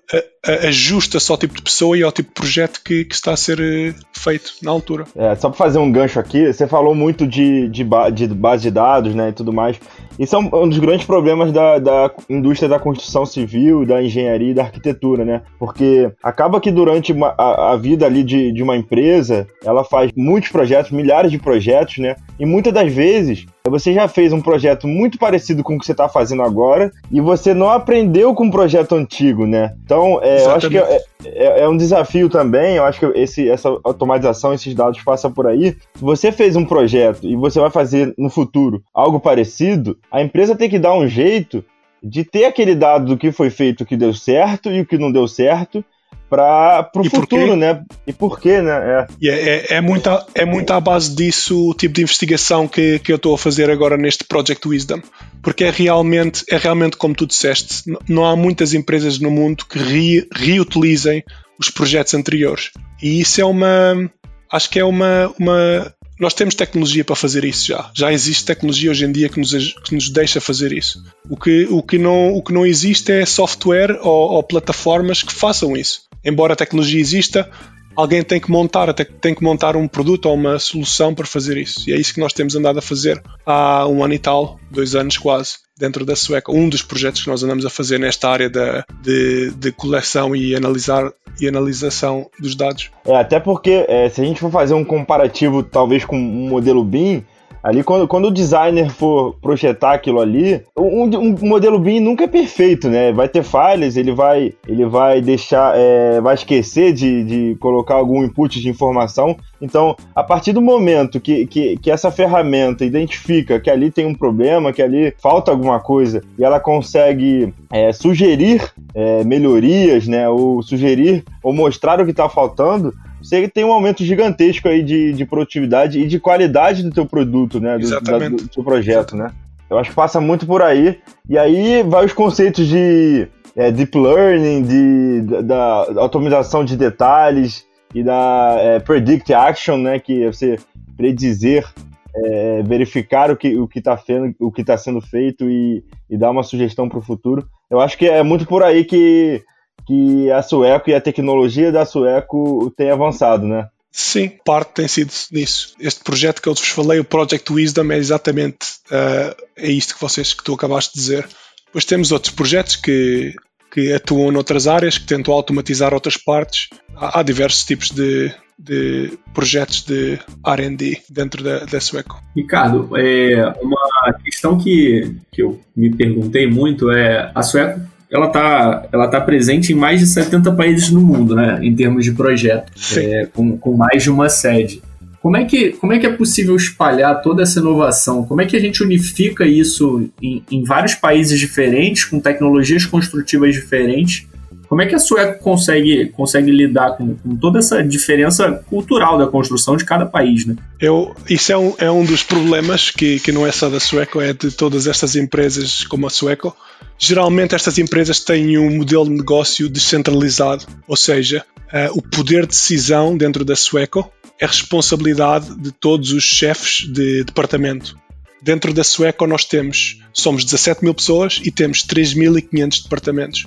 [0.65, 3.61] ajusta-se ao tipo de pessoa e ao tipo de projeto que, que está a ser
[3.61, 5.05] eh, feito na altura.
[5.17, 8.71] É, só para fazer um gancho aqui, você falou muito de, de, de base de
[8.71, 9.81] dados, né, e tudo mais.
[10.19, 14.51] Isso é um, um dos grandes problemas da, da indústria da construção civil, da engenharia
[14.51, 15.43] e da arquitetura, né?
[15.59, 20.11] Porque acaba que durante uma, a, a, vida ali de, de uma empresa, ela faz
[20.17, 22.17] muitos projetos, milhares de projetos, né?
[22.39, 25.93] E muitas das vezes você já fez um projeto muito parecido com o que você
[25.93, 29.75] está fazendo agora e você não aprendeu com o um projeto antigo, né?
[29.85, 32.77] Então, é, eu acho que é, é, é, um desafio também.
[32.77, 35.77] Eu acho que esse, essa automatização, esses dados passam por aí.
[35.95, 40.57] Se você fez um projeto e você vai fazer no futuro algo parecido, a empresa
[40.57, 41.65] tem que dar um jeito
[42.03, 44.99] de ter aquele dado do que foi feito, o que deu certo e o que
[44.99, 45.85] não deu certo,
[46.29, 47.83] para o futuro, né?
[48.07, 48.73] E por quê, né?
[48.73, 49.07] É.
[49.23, 53.13] É, é, é, muita, é muito à base disso o tipo de investigação que, que
[53.13, 55.01] eu estou a fazer agora neste Project Wisdom.
[55.43, 59.79] Porque é realmente, é realmente como tu disseste, não há muitas empresas no mundo que
[59.79, 61.23] re, reutilizem
[61.59, 62.71] os projetos anteriores.
[63.03, 64.11] E isso é uma.
[64.51, 67.91] Acho que é uma, uma nós temos tecnologia para fazer isso já.
[67.95, 71.03] Já existe tecnologia hoje em dia que nos, que nos deixa fazer isso.
[71.29, 75.33] O que, o, que não, o que não existe é software ou, ou plataformas que
[75.33, 76.06] façam isso.
[76.27, 77.49] Embora a tecnologia exista,
[77.95, 81.89] alguém tem que montar, tem que montar um produto ou uma solução para fazer isso.
[81.89, 84.95] E é isso que nós temos andado a fazer há um ano e tal, dois
[84.95, 86.53] anos quase dentro da Sueca.
[86.53, 90.55] Um dos projetos que nós andamos a fazer nesta área de, de, de coleção e
[90.55, 91.11] analisar
[91.41, 92.91] e analisação dos dados.
[93.05, 96.83] É, até porque é, se a gente for fazer um comparativo talvez com um modelo
[96.83, 97.25] BIM,
[97.67, 102.29] Ali, quando, quando o designer for projetar aquilo ali, um, um, modelo BIM nunca é
[102.29, 103.11] perfeito, né?
[103.11, 108.23] Vai ter falhas, ele vai, ele vai deixar, é, vai esquecer de, de colocar algum
[108.23, 109.37] input de informação.
[109.61, 114.15] Então, a partir do momento que, que, que essa ferramenta identifica que ali tem um
[114.15, 118.63] problema, que ali falta alguma coisa, e ela consegue é, sugerir
[118.95, 120.29] é, melhorias, né?
[120.29, 122.95] Ou sugerir ou mostrar o que está faltando,
[123.27, 127.61] você tem um aumento gigantesco aí de, de produtividade e de qualidade do teu produto,
[127.61, 127.77] né?
[127.77, 129.33] Do, da, do, do projeto, né?
[129.69, 131.01] Eu acho que passa muito por aí.
[131.29, 137.67] E aí vai os conceitos de é, deep learning, de, da, da automatização de detalhes
[137.93, 139.99] e da é, predict action, né?
[139.99, 140.57] Que é você
[140.97, 141.67] predizer,
[142.15, 146.89] é, verificar o que o que está tá sendo feito e, e dar uma sugestão
[146.89, 147.45] para o futuro.
[147.69, 149.43] Eu acho que é muito por aí que
[149.87, 153.69] que a Sueco e a tecnologia da Sueco tem avançado, né?
[153.99, 155.75] Sim, parte tem sido nisso.
[155.81, 160.01] Este projeto que eu vos falei, o Project Wisdom, é exatamente uh, é isto que
[160.01, 161.29] vocês que tu acabaste de dizer.
[161.65, 163.35] Depois temos outros projetos que,
[163.73, 166.69] que atuam noutras áreas, que tentam automatizar outras partes.
[166.95, 172.23] Há, há diversos tipos de, de projetos de R&D dentro da, da Sueco.
[172.37, 178.89] Ricardo, é, uma questão que, que eu me perguntei muito é a Sueco ela está
[178.93, 182.73] ela tá presente em mais de 70 países no mundo, né, em termos de projeto,
[182.97, 184.83] é, com, com mais de uma sede.
[185.21, 188.25] Como é, que, como é que é possível espalhar toda essa inovação?
[188.25, 193.53] Como é que a gente unifica isso em, em vários países diferentes, com tecnologias construtivas
[193.53, 194.29] diferentes,
[194.69, 199.27] como é que a Sueco consegue, consegue lidar com, com, toda essa diferença cultural da
[199.27, 200.57] construção de cada país, né?
[200.81, 204.21] Eu, isso é um, é um dos problemas que, que não é só da Sueco,
[204.21, 206.57] é de todas estas empresas como a Sueco.
[206.99, 212.49] Geralmente estas empresas têm um modelo de negócio descentralizado, ou seja, uh, o poder de
[212.49, 217.99] decisão dentro da Sueco é responsabilidade de todos os chefes de departamento.
[218.43, 223.47] Dentro da Sueco nós temos, somos 17 mil pessoas e temos 3.500 departamentos.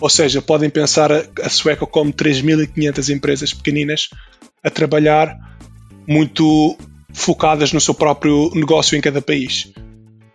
[0.00, 4.08] Ou seja, podem pensar a, Sueca como 3.500 empresas pequeninas
[4.62, 5.36] a trabalhar
[6.06, 6.76] muito
[7.12, 9.72] focadas no seu próprio negócio em cada país.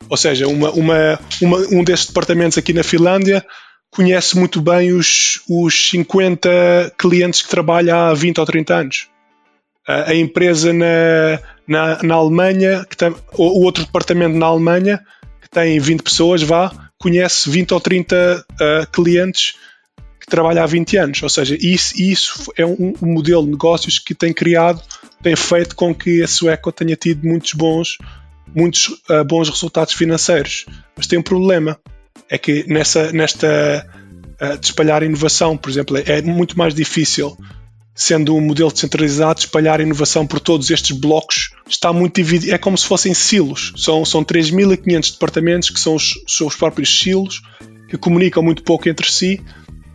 [0.10, 3.46] Ou seja, uma, uma, uma, um destes departamentos aqui na Finlândia
[3.90, 9.08] conhece muito bem os, os 50 clientes que trabalha há 20 ou 30 anos.
[9.88, 15.00] A, a empresa na, na, na Alemanha, que tem, o, o outro departamento na Alemanha,
[15.42, 19.56] que tem 20 pessoas, vá, conhece 20 ou 30 uh, clientes
[20.20, 21.24] que trabalha há 20 anos.
[21.24, 24.82] Ou seja, isso, isso é um, um, modelo de negócios que tem criado,
[25.22, 27.98] tem feito com que a Sueco tenha tido muitos bons,
[28.56, 30.66] muitos uh, bons resultados financeiros.
[30.96, 31.80] Mas tem um problema,
[32.30, 33.86] é que nessa, nesta
[34.42, 37.38] uh, de espalhar inovação, por exemplo, é muito mais difícil
[37.96, 42.54] sendo um modelo descentralizado, espalhar inovação por todos estes blocos está muito dividido.
[42.54, 43.74] É como se fossem silos.
[43.78, 47.42] São, são 3.500 departamentos que são os, os próprios silos,
[47.88, 49.40] que comunicam muito pouco entre si.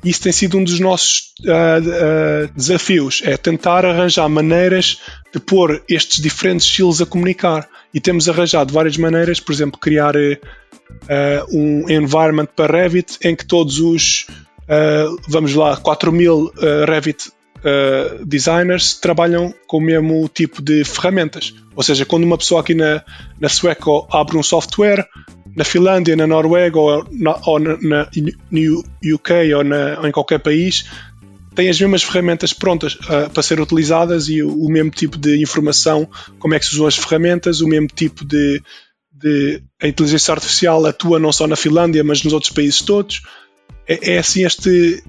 [0.05, 5.01] Isso tem sido um dos nossos uh, uh, desafios: é tentar arranjar maneiras
[5.33, 7.69] de pôr estes diferentes silos a comunicar.
[7.93, 10.39] E temos arranjado várias maneiras, por exemplo, criar uh,
[11.51, 14.27] um environment para Revit em que todos os,
[15.27, 16.53] vamos lá, 4 mil
[16.87, 17.31] Revit
[18.27, 21.55] designers trabalham com o mesmo tipo de ferramentas.
[21.75, 23.03] Ou seja, quando uma pessoa aqui na,
[23.41, 25.09] na Sueco abre um software,
[25.59, 28.09] na Finlândia, na Noruega ou, na, ou na,
[28.51, 30.89] no UK ou, na, ou em qualquer país,
[31.57, 35.43] tem as mesmas ferramentas prontas uh, para ser utilizadas e o, o, mesmo tipo de
[35.43, 38.63] informação, como é que se usam as ferramentas, o mesmo tipo de,
[39.13, 43.23] de a inteligência artificial atua não só na Finlândia, mas nos outros países todos.
[43.85, 45.03] É, é assim este,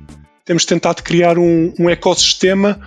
[0.43, 2.81] temos tentado criar um, um ecossistema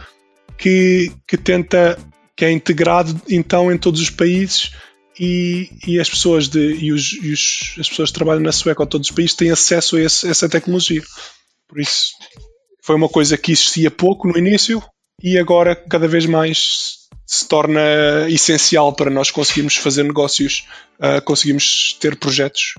[0.59, 1.97] que, que tenta
[2.37, 4.73] que é integrado então em todos os países
[5.19, 8.83] e, e as pessoas de e, os, e os, as pessoas que trabalham na Sueca
[8.83, 11.03] ou todos os países têm acesso a esse, essa tecnologia.
[11.69, 12.13] Por isso
[12.83, 14.83] foi uma coisa que existia pouco no início
[15.23, 17.81] e agora cada vez mais se torna
[18.29, 20.67] essencial para nós conseguirmos fazer negócios,
[20.99, 22.75] uh, conseguirmos ter projetos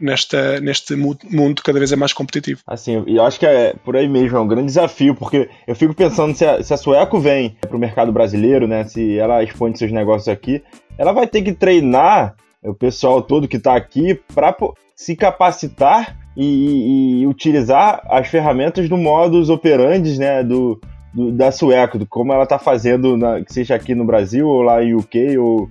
[0.00, 2.60] nesta, neste mundo cada vez é mais competitivo.
[2.66, 5.94] Assim, eu acho que é por aí mesmo, é um grande desafio, porque eu fico
[5.94, 9.74] pensando se a, se a Sueco vem para o mercado brasileiro, né, se ela expõe
[9.74, 10.62] seus negócios aqui,
[10.98, 14.54] ela vai ter que treinar o pessoal todo que está aqui para
[14.94, 20.80] se capacitar e, e, e, utilizar as ferramentas do modus operandi, né, do,
[21.12, 24.94] do da Sueco, como ela está fazendo, na, seja aqui no Brasil ou lá em
[24.94, 25.68] UK ou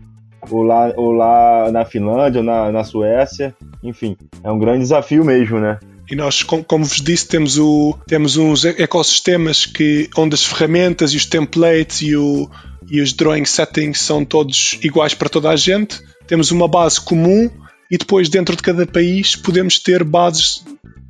[0.49, 3.55] ou lá, ou lá na Finlândia, ou na, na Suécia.
[3.83, 5.79] Enfim, é um grande desafio mesmo, né?
[6.09, 11.17] E nós, como vos disse, temos, o, temos uns ecossistemas que, onde as ferramentas e
[11.17, 12.49] os templates e, o,
[12.89, 16.01] e os drawing settings são todos iguais para toda a gente.
[16.25, 17.49] Temos uma base comum
[17.91, 20.57] e depois dentro de cada país podemos ter bases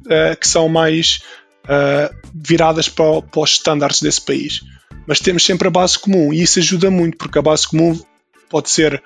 [0.06, 1.22] uh, que são mais
[1.64, 4.62] uh, viradas para, para os estándares desse país.
[5.08, 7.98] Mas temos sempre a base comum e isso ajuda muito porque a base comum
[8.50, 9.02] pode ser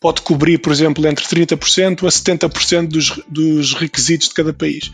[0.00, 4.90] pode cobrir, por exemplo, entre 30% a 70% dos, dos requisitos de cada país.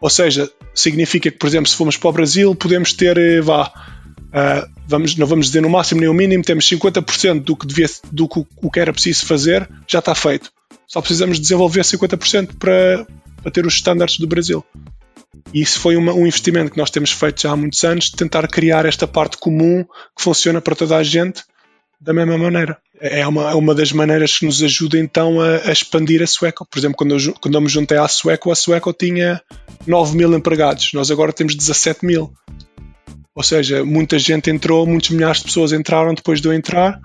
[0.00, 3.66] Ou seja, significa que, por exemplo, se formos para o Brasil, podemos ter, eh, vá,
[3.66, 7.86] uh, vamos, não vamos dizer no máximo nem o mínimo, temos 50% do que, devia,
[8.10, 10.50] do que o que era preciso fazer, já está feito.
[10.86, 13.06] Só precisamos desenvolver 50% para,
[13.42, 14.64] para ter os estándares do Brasil.
[15.52, 18.16] E isso foi uma, um investimento que nós temos feito já há muitos anos, de
[18.16, 19.84] tentar criar esta parte comum
[20.16, 21.42] que funciona para toda a gente
[22.00, 22.78] da mesma maneira.
[23.00, 26.66] É uma, é uma das maneiras que nos ajuda então a, a expandir a Sueco.
[26.66, 29.40] Por exemplo, quando eu, quando eu me juntei à Sueco, a Sueco tinha
[29.86, 32.32] 9 mil empregados, nós agora temos 17 mil.
[33.34, 36.98] Ou seja, muita gente entrou, muitos milhares de pessoas entraram depois de eu entrar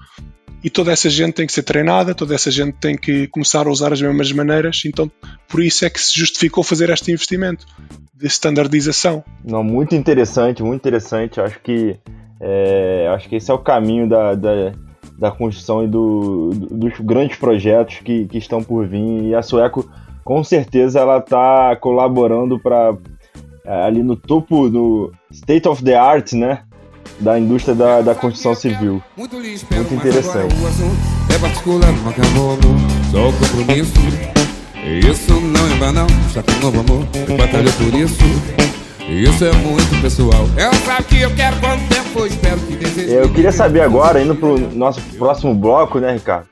[0.63, 3.69] e toda essa gente tem que ser treinada, toda essa gente tem que começar a
[3.69, 5.11] usar as mesmas maneiras, então
[5.47, 7.67] por isso é que se justificou fazer este investimento
[8.11, 9.23] de standardização.
[9.43, 11.39] Não, muito interessante, muito interessante.
[11.39, 11.95] Acho que
[12.41, 14.73] é, acho que esse é o caminho da, da,
[15.17, 19.23] da construção e do, dos grandes projetos que, que estão por vir.
[19.23, 19.89] E a Sueco,
[20.23, 22.95] com certeza, ela está colaborando para
[23.65, 26.63] é, ali no topo, no state of the art, né?
[27.19, 29.01] Da indústria da, da construção civil.
[29.15, 30.53] Muito interessante.
[31.33, 32.57] É particular, não acabou,
[33.11, 33.93] só o compromisso.
[34.85, 37.05] Isso não é banal, está com novo amor,
[37.37, 38.74] batalha por isso.
[39.07, 40.45] Isso é muito pessoal.
[40.57, 43.13] Eu sabe que eu quero quanto tempo, espero que deseje.
[43.13, 46.47] Eu queria saber agora, indo pro nosso próximo bloco, né, Ricardo?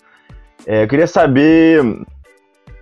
[0.68, 1.84] É, eu queria saber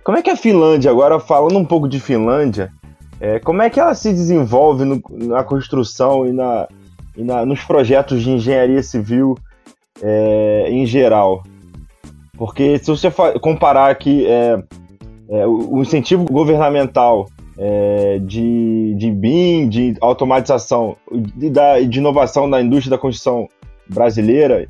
[0.04, 2.70] como é que é a Finlândia, agora falando um pouco de Finlândia,
[3.18, 6.68] é, como é que ela se desenvolve no, na construção e, na,
[7.16, 9.38] e na, nos projetos de engenharia civil
[10.02, 11.44] é, em geral?
[12.36, 13.10] Porque se você
[13.40, 14.62] comparar aqui é,
[15.30, 22.60] é, o incentivo governamental é, de, de BIM, de automatização, de, da, de inovação na
[22.60, 23.48] indústria da construção
[23.88, 24.68] brasileira,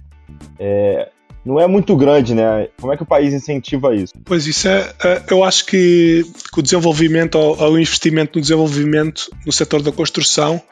[0.58, 1.08] é,
[1.44, 2.68] não é muito grande, né?
[2.80, 4.12] Como é que o país incentiva isso?
[4.24, 9.52] Pois isso é, é eu acho que, que o desenvolvimento, o investimento no desenvolvimento no
[9.52, 10.62] setor da construção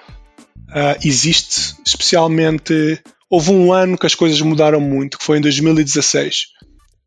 [0.68, 6.46] uh, existe, especialmente houve um ano que as coisas mudaram muito, que foi em 2016.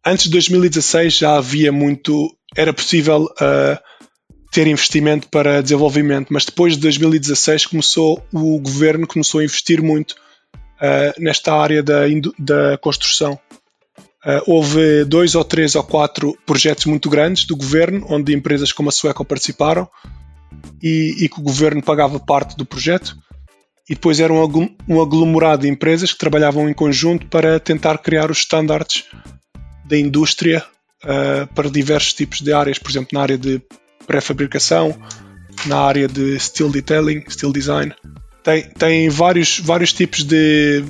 [0.05, 3.79] Antes de 2016 já havia muito, era possível uh,
[4.53, 10.11] ter investimento para desenvolvimento, mas depois de 2016 começou o governo começou a investir muito
[10.11, 12.01] uh, nesta área da,
[12.37, 13.33] da construção.
[14.23, 18.89] Uh, houve dois ou três ou quatro projetos muito grandes do governo, onde empresas como
[18.89, 19.89] a Sueco participaram
[20.81, 23.17] e, e que o governo pagava parte do projeto.
[23.89, 28.37] E depois era um, aglomerado de empresas que trabalhavam em conjunto para tentar criar os
[28.37, 29.03] estándares
[29.83, 30.63] da indústria
[31.03, 33.59] uh, para diversos tipos de áreas, por exemplo, na área de
[34.05, 34.95] pré-fabricação,
[35.65, 37.93] na área de steel detailing, steel design.
[38.43, 40.83] Tem, tem vários, vários tipos de,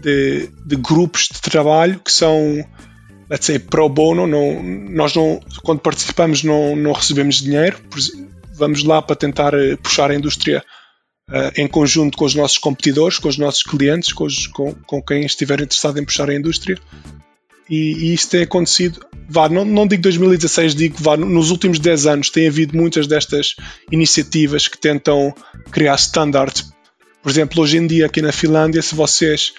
[0.00, 2.64] de, de grupos de trabalho que são,
[3.30, 4.26] let's say, pro bono.
[4.26, 7.78] Não, nós, não, quando participamos, não, não recebemos dinheiro.
[8.54, 10.62] Vamos lá para tentar eh, puxar a indústria
[11.30, 15.02] uh, em conjunto com os nossos competidores, com os nossos clientes, com, os, com, com
[15.02, 16.78] quem estiver interessado em puxar a indústria
[17.68, 19.04] e, e isso tem acontecido.
[19.32, 23.56] Vá, não, não digo 2016, digo vá, nos últimos 10 anos tem havido muitas destas
[23.90, 25.34] iniciativas que tentam
[25.70, 26.70] criar standards.
[27.22, 29.54] Por exemplo, hoje em dia aqui na Finlândia, se vocês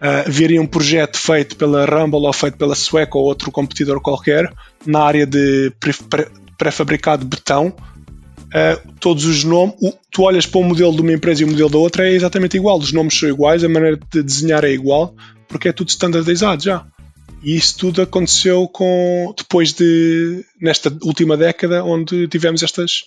[0.00, 4.48] uh, virem um projeto feito pela Rumble ou feito pela Sueco ou outro competidor qualquer
[4.86, 5.72] na área de
[6.56, 9.74] pré-fabricado betão, uh, todos os nomes,
[10.08, 12.56] tu olhas para o modelo de uma empresa e o modelo da outra é exatamente
[12.56, 15.16] igual, os nomes são iguais, a maneira de desenhar é igual,
[15.48, 16.86] porque é tudo standardizado já.
[17.46, 23.04] E isso tudo aconteceu com depois de nesta última década onde tivemos estas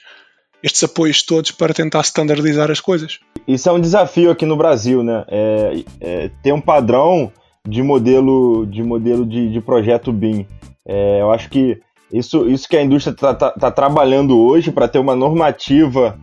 [0.64, 3.20] estes apoios todos para tentar standardizar as coisas.
[3.46, 5.26] Isso é um desafio aqui no Brasil, né?
[5.28, 7.34] É, é, ter um padrão
[7.68, 10.48] de modelo de modelo de, de projeto BIM.
[10.88, 11.78] É, eu acho que
[12.10, 16.18] isso, isso que a indústria está tá, tá trabalhando hoje para ter uma normativa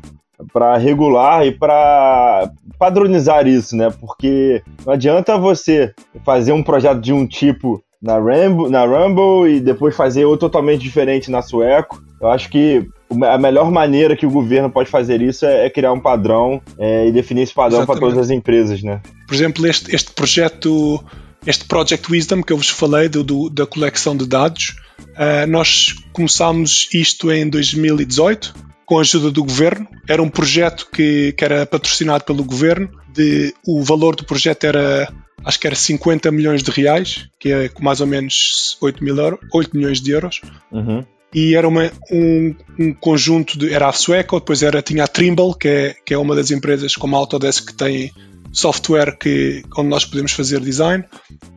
[0.54, 3.90] para regular e para padronizar isso, né?
[4.00, 5.94] Porque não adianta você
[6.24, 10.82] fazer um projeto de um tipo na Rumble, na Rumble e depois fazer outro totalmente
[10.82, 12.02] diferente na Sueco.
[12.20, 12.86] Eu acho que
[13.24, 17.06] a melhor maneira que o governo pode fazer isso é, é criar um padrão é,
[17.08, 19.00] e definir esse padrão para todas as empresas, né?
[19.26, 21.02] Por exemplo, este, este projeto,
[21.46, 25.94] este Project Wisdom que eu vos falei do, do da coleção de dados, uh, nós
[26.12, 29.86] começámos isto em 2018 com a ajuda do governo.
[30.08, 35.12] Era um projeto que, que era patrocinado pelo governo de o valor do projeto era
[35.44, 39.38] acho que era 50 milhões de reais, que é mais ou menos 8, mil euro,
[39.52, 40.40] 8 milhões de euros.
[40.72, 41.04] Uhum.
[41.32, 43.72] E era uma, um, um, conjunto de.
[43.72, 46.94] Era a Sueco, depois era, tinha a Trimble, que é, que é uma das empresas
[46.94, 48.12] como a Autodesk que tem
[48.52, 51.04] software que, onde nós podemos fazer design.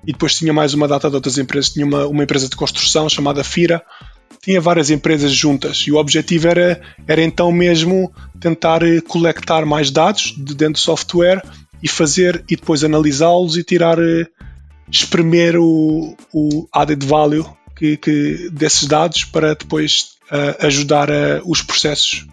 [0.05, 1.71] E depois tinha mais uma data de outras empresas.
[1.71, 3.81] Tinha uma, uma empresa de construção chamada Fira.
[4.41, 9.91] Tinha várias empresas juntas e o objetivo era, era então mesmo tentar eh, coletar mais
[9.91, 11.43] dados de dentro do software
[11.83, 14.27] e fazer e depois analisá-los e tirar, eh,
[14.91, 21.61] espremer o, o added value que, que desses dados para depois uh, ajudar a, os
[21.61, 22.25] processos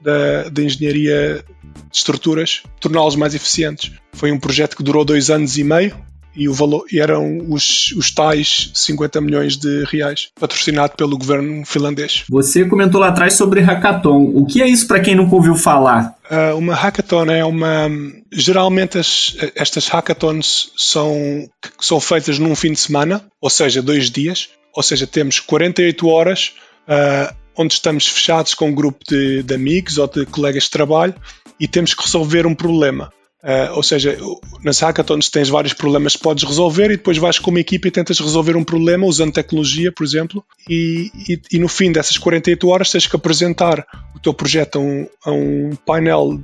[0.00, 1.44] da, da engenharia
[1.90, 3.92] de estruturas, torná-los mais eficientes.
[4.12, 5.94] Foi um projeto que durou dois anos e meio
[6.36, 11.64] e, o valor, e eram os, os tais 50 milhões de reais, patrocinado pelo governo
[11.64, 12.24] finlandês.
[12.28, 14.32] Você comentou lá atrás sobre hackathon.
[14.34, 16.14] O que é isso para quem nunca ouviu falar?
[16.30, 17.88] Uh, uma hackathon é uma.
[18.32, 21.48] Geralmente as, estas hackathons são,
[21.80, 24.48] são feitas num fim de semana, ou seja, dois dias.
[24.74, 26.54] Ou seja, temos 48 horas
[26.88, 31.14] uh, onde estamos fechados com um grupo de, de amigos ou de colegas de trabalho
[31.58, 33.12] e temos que resolver um problema.
[33.44, 34.16] Uh, ou seja,
[34.62, 37.90] nas hackathons tens vários problemas que podes resolver e depois vais com uma equipa e
[37.90, 42.66] tentas resolver um problema usando tecnologia, por exemplo, e, e, e no fim dessas 48
[42.66, 43.86] horas tens que apresentar
[44.16, 46.40] o teu projeto a um, a um painel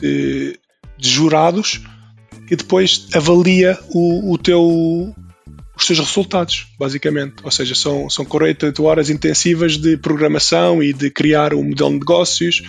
[0.00, 0.58] de,
[0.96, 1.82] de, jurados
[2.46, 5.14] que depois avalia o, o teu,
[5.76, 7.44] os teus resultados, basicamente.
[7.44, 11.98] Ou seja, são, são 48 horas intensivas de programação e de criar um modelo de
[11.98, 12.62] negócios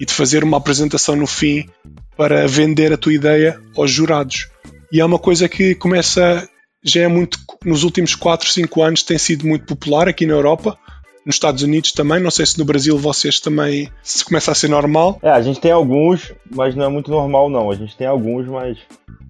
[0.00, 1.68] e de fazer uma apresentação no fim
[2.16, 4.48] para vender a tua ideia aos jurados.
[4.90, 6.48] E é uma coisa que começa,
[6.82, 10.78] já é muito, nos últimos 4, 5 anos tem sido muito popular aqui na Europa,
[11.26, 14.68] nos Estados Unidos também, não sei se no Brasil vocês também se começa a ser
[14.68, 15.18] normal.
[15.20, 18.46] É, a gente tem alguns, mas não é muito normal não, a gente tem alguns,
[18.46, 18.78] mas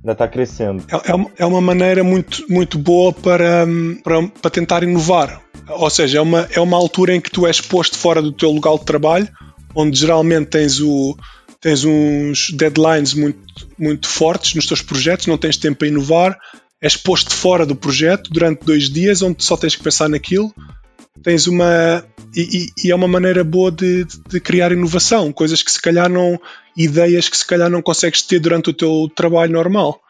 [0.01, 0.85] ainda está crescendo.
[0.91, 3.67] É, é, é uma maneira muito, muito boa para,
[4.05, 7.63] para, para tentar inovar, ou seja, é uma, é uma altura em que tu és
[7.63, 9.29] posto fora do teu lugar de trabalho,
[9.75, 11.17] onde geralmente tens o,
[11.67, 13.41] tens uns deadlines muito,
[13.77, 16.39] muito fortes nos teus projetos, não tens tempo para inovar,
[16.81, 20.55] és posto fora do projeto durante dois dias, onde só tens que pensar naquilo.
[21.25, 22.05] Tens uma.
[22.33, 26.41] E, e é uma maneira boa de, de, criar inovação, coisas que se calhar não.
[26.77, 30.01] ideias que se calhar não consegues ter durante o teu trabalho normal.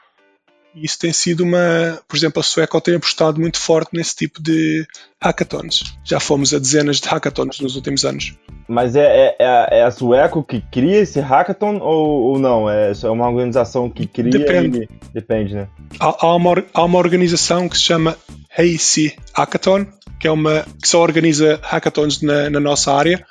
[0.76, 1.98] E isso tem sido uma.
[2.06, 4.86] Por exemplo, a Sueco tem apostado muito forte nesse tipo de
[5.18, 5.96] hackathons.
[6.04, 8.34] Já fomos a dezenas de hackathons nos últimos anos.
[8.68, 12.68] Mas é, é, é a Sueco que cria esse hackathon ou, ou não?
[12.68, 14.82] É, é uma organização que cria Depende.
[14.82, 15.12] E...
[15.14, 15.68] Depende, né?
[15.98, 18.14] Há, há, uma, há uma organização que se chama
[18.50, 19.86] AC Hackathon,
[20.20, 23.24] que é uma que só organiza hackathons na, na nossa área,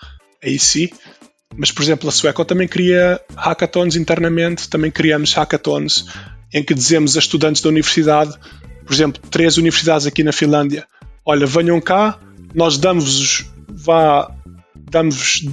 [0.43, 0.91] AC.
[1.55, 6.05] Mas, por exemplo, a Sueco também cria hackathons internamente, também criamos hackathons
[6.53, 8.33] em que dizemos a estudantes da universidade,
[8.85, 10.87] por exemplo, três universidades aqui na Finlândia,
[11.25, 12.19] olha, venham cá,
[12.53, 14.31] nós damos-vos vá,
[14.89, 15.45] damos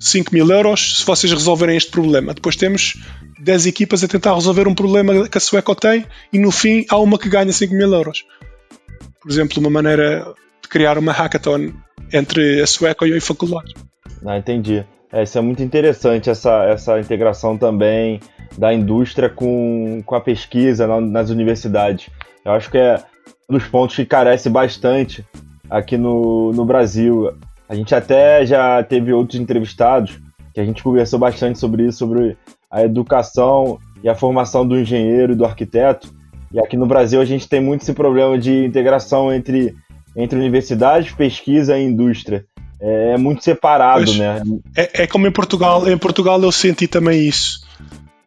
[0.00, 2.34] 5 mil euros se vocês resolverem este problema.
[2.34, 2.96] Depois temos
[3.40, 6.98] 10 equipas a tentar resolver um problema que a Sueco tem e no fim há
[6.98, 8.24] uma que ganha 5 mil euros.
[9.20, 11.72] Por exemplo, uma maneira de criar uma hackathon
[12.12, 13.74] entre a Sueco e a faculdade.
[14.24, 14.84] Ah, entendi.
[15.12, 18.20] É, isso é muito interessante, essa, essa integração também
[18.56, 22.08] da indústria com, com a pesquisa nas universidades.
[22.44, 23.02] Eu acho que é
[23.48, 25.24] um dos pontos que carece bastante
[25.68, 27.32] aqui no, no Brasil.
[27.68, 30.18] A gente até já teve outros entrevistados
[30.54, 32.36] que a gente conversou bastante sobre isso, sobre
[32.70, 36.12] a educação e a formação do engenheiro e do arquiteto.
[36.52, 39.74] E aqui no Brasil a gente tem muito esse problema de integração entre,
[40.16, 42.44] entre universidade, pesquisa e indústria.
[42.80, 44.42] É, é muito separado, pois, né?
[44.76, 45.88] É, é como em Portugal.
[45.88, 47.67] Em Portugal eu senti também isso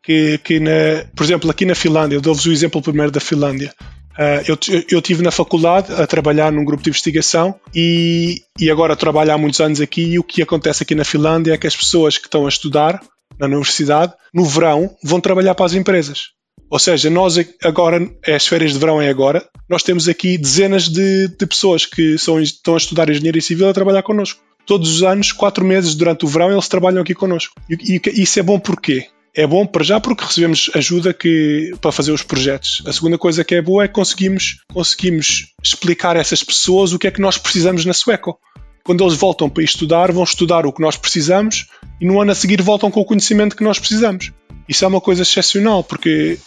[0.03, 3.73] que, que na, por exemplo, aqui na Finlândia, dou-vos o exemplo primeiro da Finlândia.
[4.11, 4.57] Uh, eu,
[4.89, 9.37] eu tive na faculdade a trabalhar num grupo de investigação e, e agora trabalho há
[9.37, 12.27] muitos anos aqui e o que acontece aqui na Finlândia é que as pessoas que
[12.27, 13.01] estão a estudar
[13.39, 16.31] na universidade, no verão, vão trabalhar para as empresas.
[16.69, 21.27] Ou seja, nós agora, as férias de verão é agora, nós temos aqui dezenas de,
[21.27, 24.41] de pessoas que são, estão a estudar engenharia civil a trabalhar connosco.
[24.65, 27.55] Todos os anos, quatro meses durante o verão, eles trabalham aqui connosco.
[27.69, 29.07] E, e isso é bom porquê?
[29.33, 32.83] É bom para já porque recebemos ajuda que, para fazer os projetos.
[32.85, 36.99] A segunda coisa que é boa é que conseguimos, conseguimos explicar a essas pessoas o
[36.99, 38.37] que é que nós precisamos na Sueco.
[38.83, 41.67] Quando eles voltam para estudar, vão estudar o que nós precisamos
[41.99, 44.31] e no ano a seguir voltam com o conhecimento que nós precisamos.
[44.67, 46.39] Isso é uma coisa excepcional, porque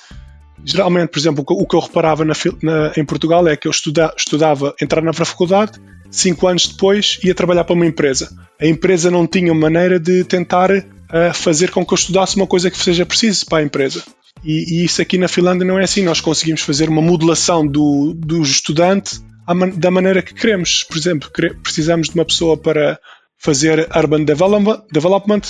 [0.65, 4.13] geralmente, por exemplo, o que eu reparava na, na, em Portugal é que eu estuda,
[4.17, 5.81] estudava, entrar na faculdade,
[6.11, 8.31] cinco anos depois ia trabalhar para uma empresa.
[8.61, 10.71] A empresa não tinha maneira de tentar
[11.09, 14.03] a fazer com que eu estudasse uma coisa que seja preciso para a empresa.
[14.43, 16.03] E, e, isso aqui na Finlândia não é assim.
[16.03, 19.21] Nós conseguimos fazer uma modulação do, do estudante
[19.77, 20.83] da maneira que queremos.
[20.85, 21.31] Por exemplo,
[21.63, 22.99] precisamos de uma pessoa para
[23.45, 25.43] fazer urban development,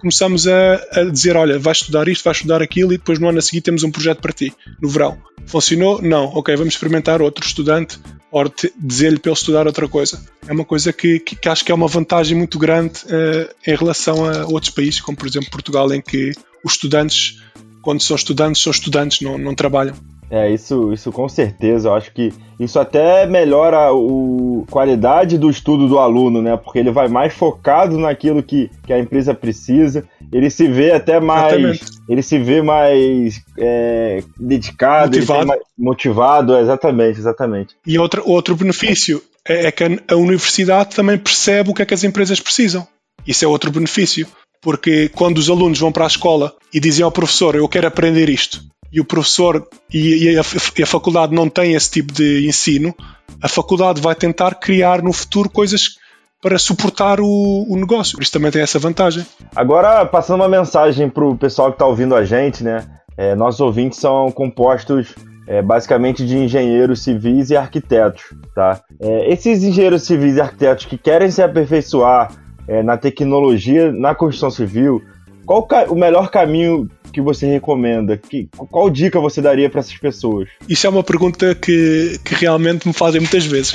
[0.00, 3.38] começamos a, a, dizer: olha, vais estudar isto, vais estudar aquilo, e depois no ano
[3.38, 5.18] a seguir temos um projeto para ti, no verão.
[5.46, 6.00] Funcionou?
[6.00, 6.24] Não.
[6.26, 7.98] Ok, vamos experimentar outro estudante,
[8.32, 10.18] ou dizer-lhe para ele estudar outra coisa.
[10.48, 13.76] É uma coisa que, que, que acho que é uma vantagem muito grande uh, em
[13.76, 16.32] relação a outros países, como por exemplo Portugal, em que
[16.64, 17.42] os estudantes,
[17.82, 19.94] quando são estudantes, são estudantes, não, não trabalham.
[20.32, 21.90] É, isso, isso com certeza.
[21.90, 26.56] Eu acho que isso até melhora a qualidade do estudo do aluno, né?
[26.56, 30.08] Porque ele vai mais focado naquilo que, que a empresa precisa.
[30.32, 31.52] Ele se vê até mais.
[31.52, 31.84] Exatamente.
[32.08, 35.46] Ele se vê mais é, dedicado, motivado.
[35.46, 37.76] Mais motivado, exatamente, exatamente.
[37.86, 41.92] E outro, outro benefício é, é que a universidade também percebe o que é que
[41.92, 42.88] as empresas precisam.
[43.26, 44.26] Isso é outro benefício.
[44.62, 48.30] Porque quando os alunos vão para a escola e dizem ao professor, eu quero aprender
[48.30, 48.62] isto,
[48.92, 50.42] e o professor e, a,
[50.78, 52.94] e a faculdade não tem esse tipo de ensino,
[53.40, 55.96] a faculdade vai tentar criar no futuro coisas
[56.42, 58.20] para suportar o, o negócio.
[58.20, 59.24] Isso também tem essa vantagem.
[59.54, 62.84] Agora, passando uma mensagem para o pessoal que está ouvindo a gente, né?
[63.16, 65.14] É, nossos ouvintes são compostos
[65.46, 68.22] é, basicamente de engenheiros civis e arquitetos,
[68.54, 68.80] tá?
[69.00, 72.32] É, esses engenheiros civis e arquitetos que querem se aperfeiçoar
[72.66, 75.02] é, na tecnologia, na construção civil,
[75.46, 78.16] qual o melhor caminho que você recomenda?
[78.16, 80.48] Que, qual dica você daria para essas pessoas?
[80.68, 83.72] Isso é uma pergunta que, que realmente me fazem muitas vezes.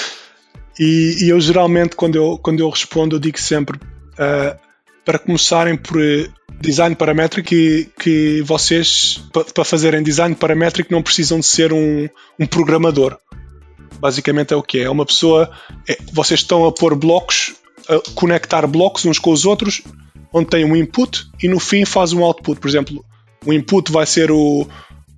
[0.78, 4.58] e, e, eu geralmente, quando eu, quando eu respondo, eu digo sempre uh,
[5.04, 6.28] para começarem por eh,
[6.60, 9.20] design paramétrico que, que vocês,
[9.54, 12.08] para fazerem design paramétrico, não precisam de ser um,
[12.38, 13.16] um programador.
[13.98, 14.82] Basicamente é o que é.
[14.82, 15.50] É uma pessoa.
[15.88, 17.54] É, vocês estão a pôr blocos,
[17.88, 19.82] a conectar blocos uns com os outros
[20.32, 22.60] onde tem um input e no fim faz um output.
[22.60, 23.04] Por exemplo,
[23.44, 24.68] o input vai ser o,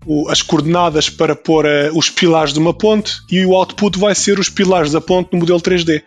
[0.06, 4.14] o, as coordenadas para pôr uh, os pilares de uma ponte e o output vai
[4.14, 6.02] ser os pilares da ponte no modelo 3D.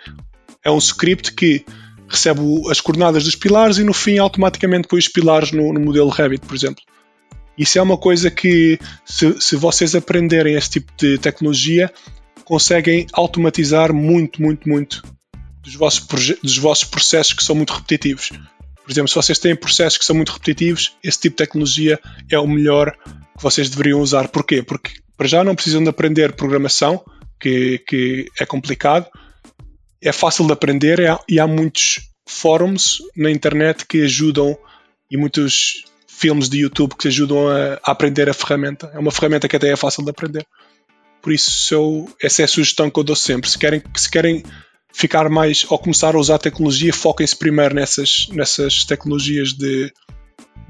[0.64, 1.66] É um script que
[2.08, 5.80] recebe o, as coordenadas dos pilares e no fim automaticamente põe os pilares no, no
[5.80, 6.84] modelo Revit, por exemplo.
[7.58, 11.92] Isso é uma coisa que, se, se vocês aprenderem esse tipo de tecnologia,
[12.44, 15.04] conseguem automatizar muito, muito, muito
[15.64, 16.06] dos vossos,
[16.44, 18.32] dos vossos processos que são muito repetitivos.
[18.86, 22.38] Por exemplo, se vocês têm processos que são muito repetitivos, esse tipo de tecnologia é
[22.38, 22.96] o melhor
[23.36, 24.28] que vocês deveriam usar.
[24.28, 24.62] Porquê?
[24.62, 27.04] Porque para já não precisam de aprender programação,
[27.40, 29.08] que, que é complicado,
[30.02, 34.56] é fácil de aprender é, e há muitos fóruns na internet que ajudam
[35.10, 38.92] e muitos filmes de YouTube que ajudam a, a, aprender a ferramenta.
[38.94, 40.46] É uma ferramenta que até é fácil de aprender.
[41.24, 43.50] Por isso, eu, essa é a sugestão que eu dou sempre.
[43.50, 44.44] Se querem, se querem
[44.96, 49.92] ficar mais ou começar a usar tecnologia, foquem-se primeiro nessas, nessas tecnologias de,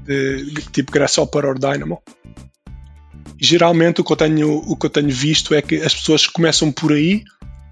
[0.02, 2.02] de, tipo Grasshopper ou Dynamo.
[3.40, 6.72] Geralmente o que, eu tenho, o que eu tenho visto é que as pessoas começam
[6.72, 7.22] por aí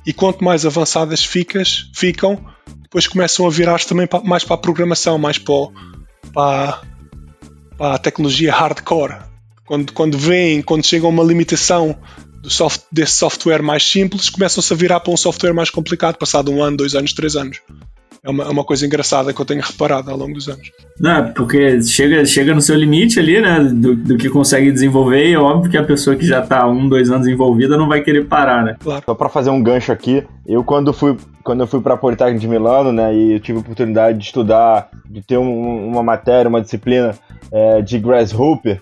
[0.07, 2.39] e quanto mais avançadas ficas, ficam,
[2.83, 5.71] depois começam a virar-se também mais para a programação, mais para,
[6.33, 6.83] para,
[7.77, 9.17] para a tecnologia hardcore.
[9.67, 11.99] Quando, quando vêm, quando chegam a uma limitação
[12.49, 16.63] soft, desse software mais simples começam-se a virar para um software mais complicado, passado um
[16.63, 17.61] ano, dois anos, três anos.
[18.23, 20.71] É uma, é uma coisa engraçada que eu tenho reparado ao longo dos anos.
[20.99, 25.35] Não, porque chega, chega no seu limite ali, né, do, do que consegue desenvolver, e
[25.35, 28.25] é óbvio que a pessoa que já está um, dois anos envolvida não vai querer
[28.25, 28.77] parar, né?
[28.81, 29.03] Claro.
[29.05, 32.41] Só para fazer um gancho aqui, eu quando fui quando eu fui para a Politécnica
[32.41, 36.49] de Milano, né, e eu tive a oportunidade de estudar, de ter um, uma matéria,
[36.49, 37.15] uma disciplina
[37.53, 38.81] é, de Grasshopper,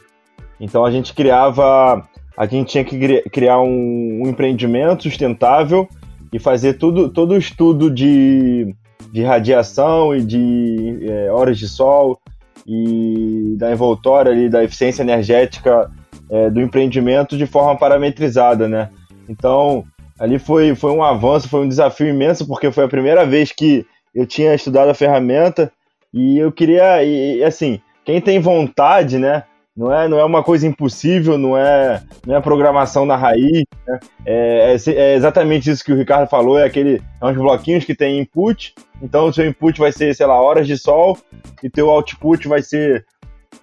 [0.61, 5.89] então a gente criava a gente tinha que criar um, um empreendimento sustentável
[6.33, 8.75] e fazer tudo, todo o estudo de,
[9.13, 12.19] de radiação e de é, horas de sol
[12.67, 15.91] e da envoltória ali, da eficiência energética
[16.31, 18.89] é, do empreendimento de forma parametrizada, né?
[19.29, 19.85] Então,
[20.19, 23.85] ali foi, foi um avanço, foi um desafio imenso, porque foi a primeira vez que
[24.15, 25.71] eu tinha estudado a ferramenta
[26.13, 29.45] e eu queria, e, assim, quem tem vontade, né,
[29.77, 33.65] não é, não é uma coisa impossível, não é, não é programação na raiz.
[33.87, 34.01] Né?
[34.27, 37.95] É, é, é, exatamente isso que o Ricardo falou: é aquele, é uns bloquinhos que
[37.95, 38.75] tem input.
[39.03, 41.19] Então, o seu input vai ser, sei lá, horas de sol,
[41.63, 43.05] e teu output vai ser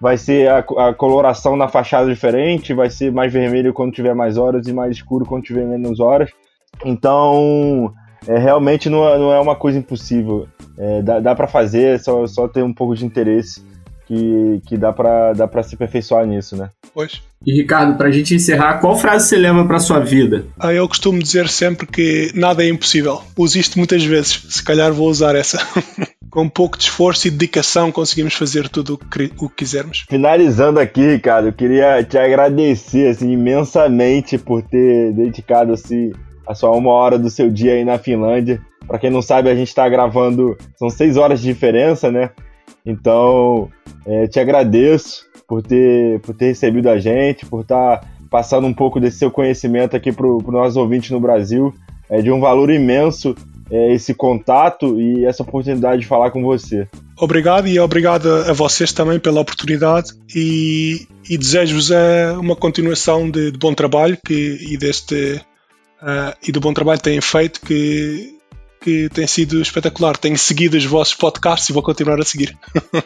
[0.00, 4.38] vai ser a, a, coloração na fachada diferente, vai ser mais vermelho quando tiver mais
[4.38, 6.30] horas e mais escuro quando tiver menos horas.
[6.84, 7.92] Então,
[8.26, 10.48] é, realmente não é, não é uma coisa impossível.
[10.76, 13.62] É, dá dá para fazer, é só, só ter um pouco de interesse
[14.10, 16.70] que, que dá para dá pra se aperfeiçoar nisso, né?
[16.92, 17.22] Pois.
[17.46, 20.44] E Ricardo, para a gente encerrar, qual frase você leva para sua vida?
[20.58, 23.22] Ah, eu costumo dizer sempre que nada é impossível.
[23.36, 24.44] Uso isto muitas vezes.
[24.48, 25.58] Se calhar vou usar essa.
[26.28, 30.04] com um pouco de esforço e dedicação conseguimos fazer tudo o que quisermos.
[30.08, 36.12] Finalizando aqui, Ricardo, eu queria te agradecer assim, imensamente por ter dedicado assim,
[36.46, 38.60] a sua uma hora do seu dia aí na Finlândia.
[38.86, 42.30] Para quem não sabe, a gente está gravando, são seis horas de diferença, né?
[42.84, 43.68] Então,
[44.06, 48.74] é, te agradeço por ter, por ter recebido a gente, por estar tá passando um
[48.74, 51.74] pouco desse seu conhecimento aqui para nossos ouvintes no Brasil.
[52.08, 53.34] É de um valor imenso
[53.70, 56.88] é, esse contato e essa oportunidade de falar com você.
[57.16, 63.52] Obrigado e obrigado a vocês também pela oportunidade e, e desejo-vos é, uma continuação de,
[63.52, 65.40] de, bom trabalho que, e deste
[66.02, 68.39] uh, e do bom trabalho que têm feito que,
[68.80, 70.16] que tem sido espetacular.
[70.16, 72.56] Tenho seguido os vossos podcasts e vou continuar a seguir.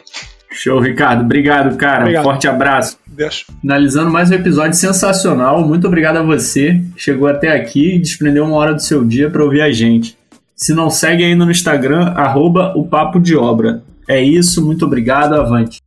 [0.51, 1.21] Show, Ricardo.
[1.21, 2.01] Obrigado, cara.
[2.01, 2.23] Obrigado.
[2.23, 2.97] Forte abraço.
[3.05, 3.45] Deus.
[3.59, 5.65] Finalizando mais um episódio sensacional.
[5.67, 6.81] Muito obrigado a você.
[6.95, 10.17] Chegou até aqui e desprendeu uma hora do seu dia para ouvir a gente.
[10.55, 13.83] Se não segue ainda no Instagram, arroba o Papo de Obra.
[14.07, 15.81] É isso, muito obrigado, avante.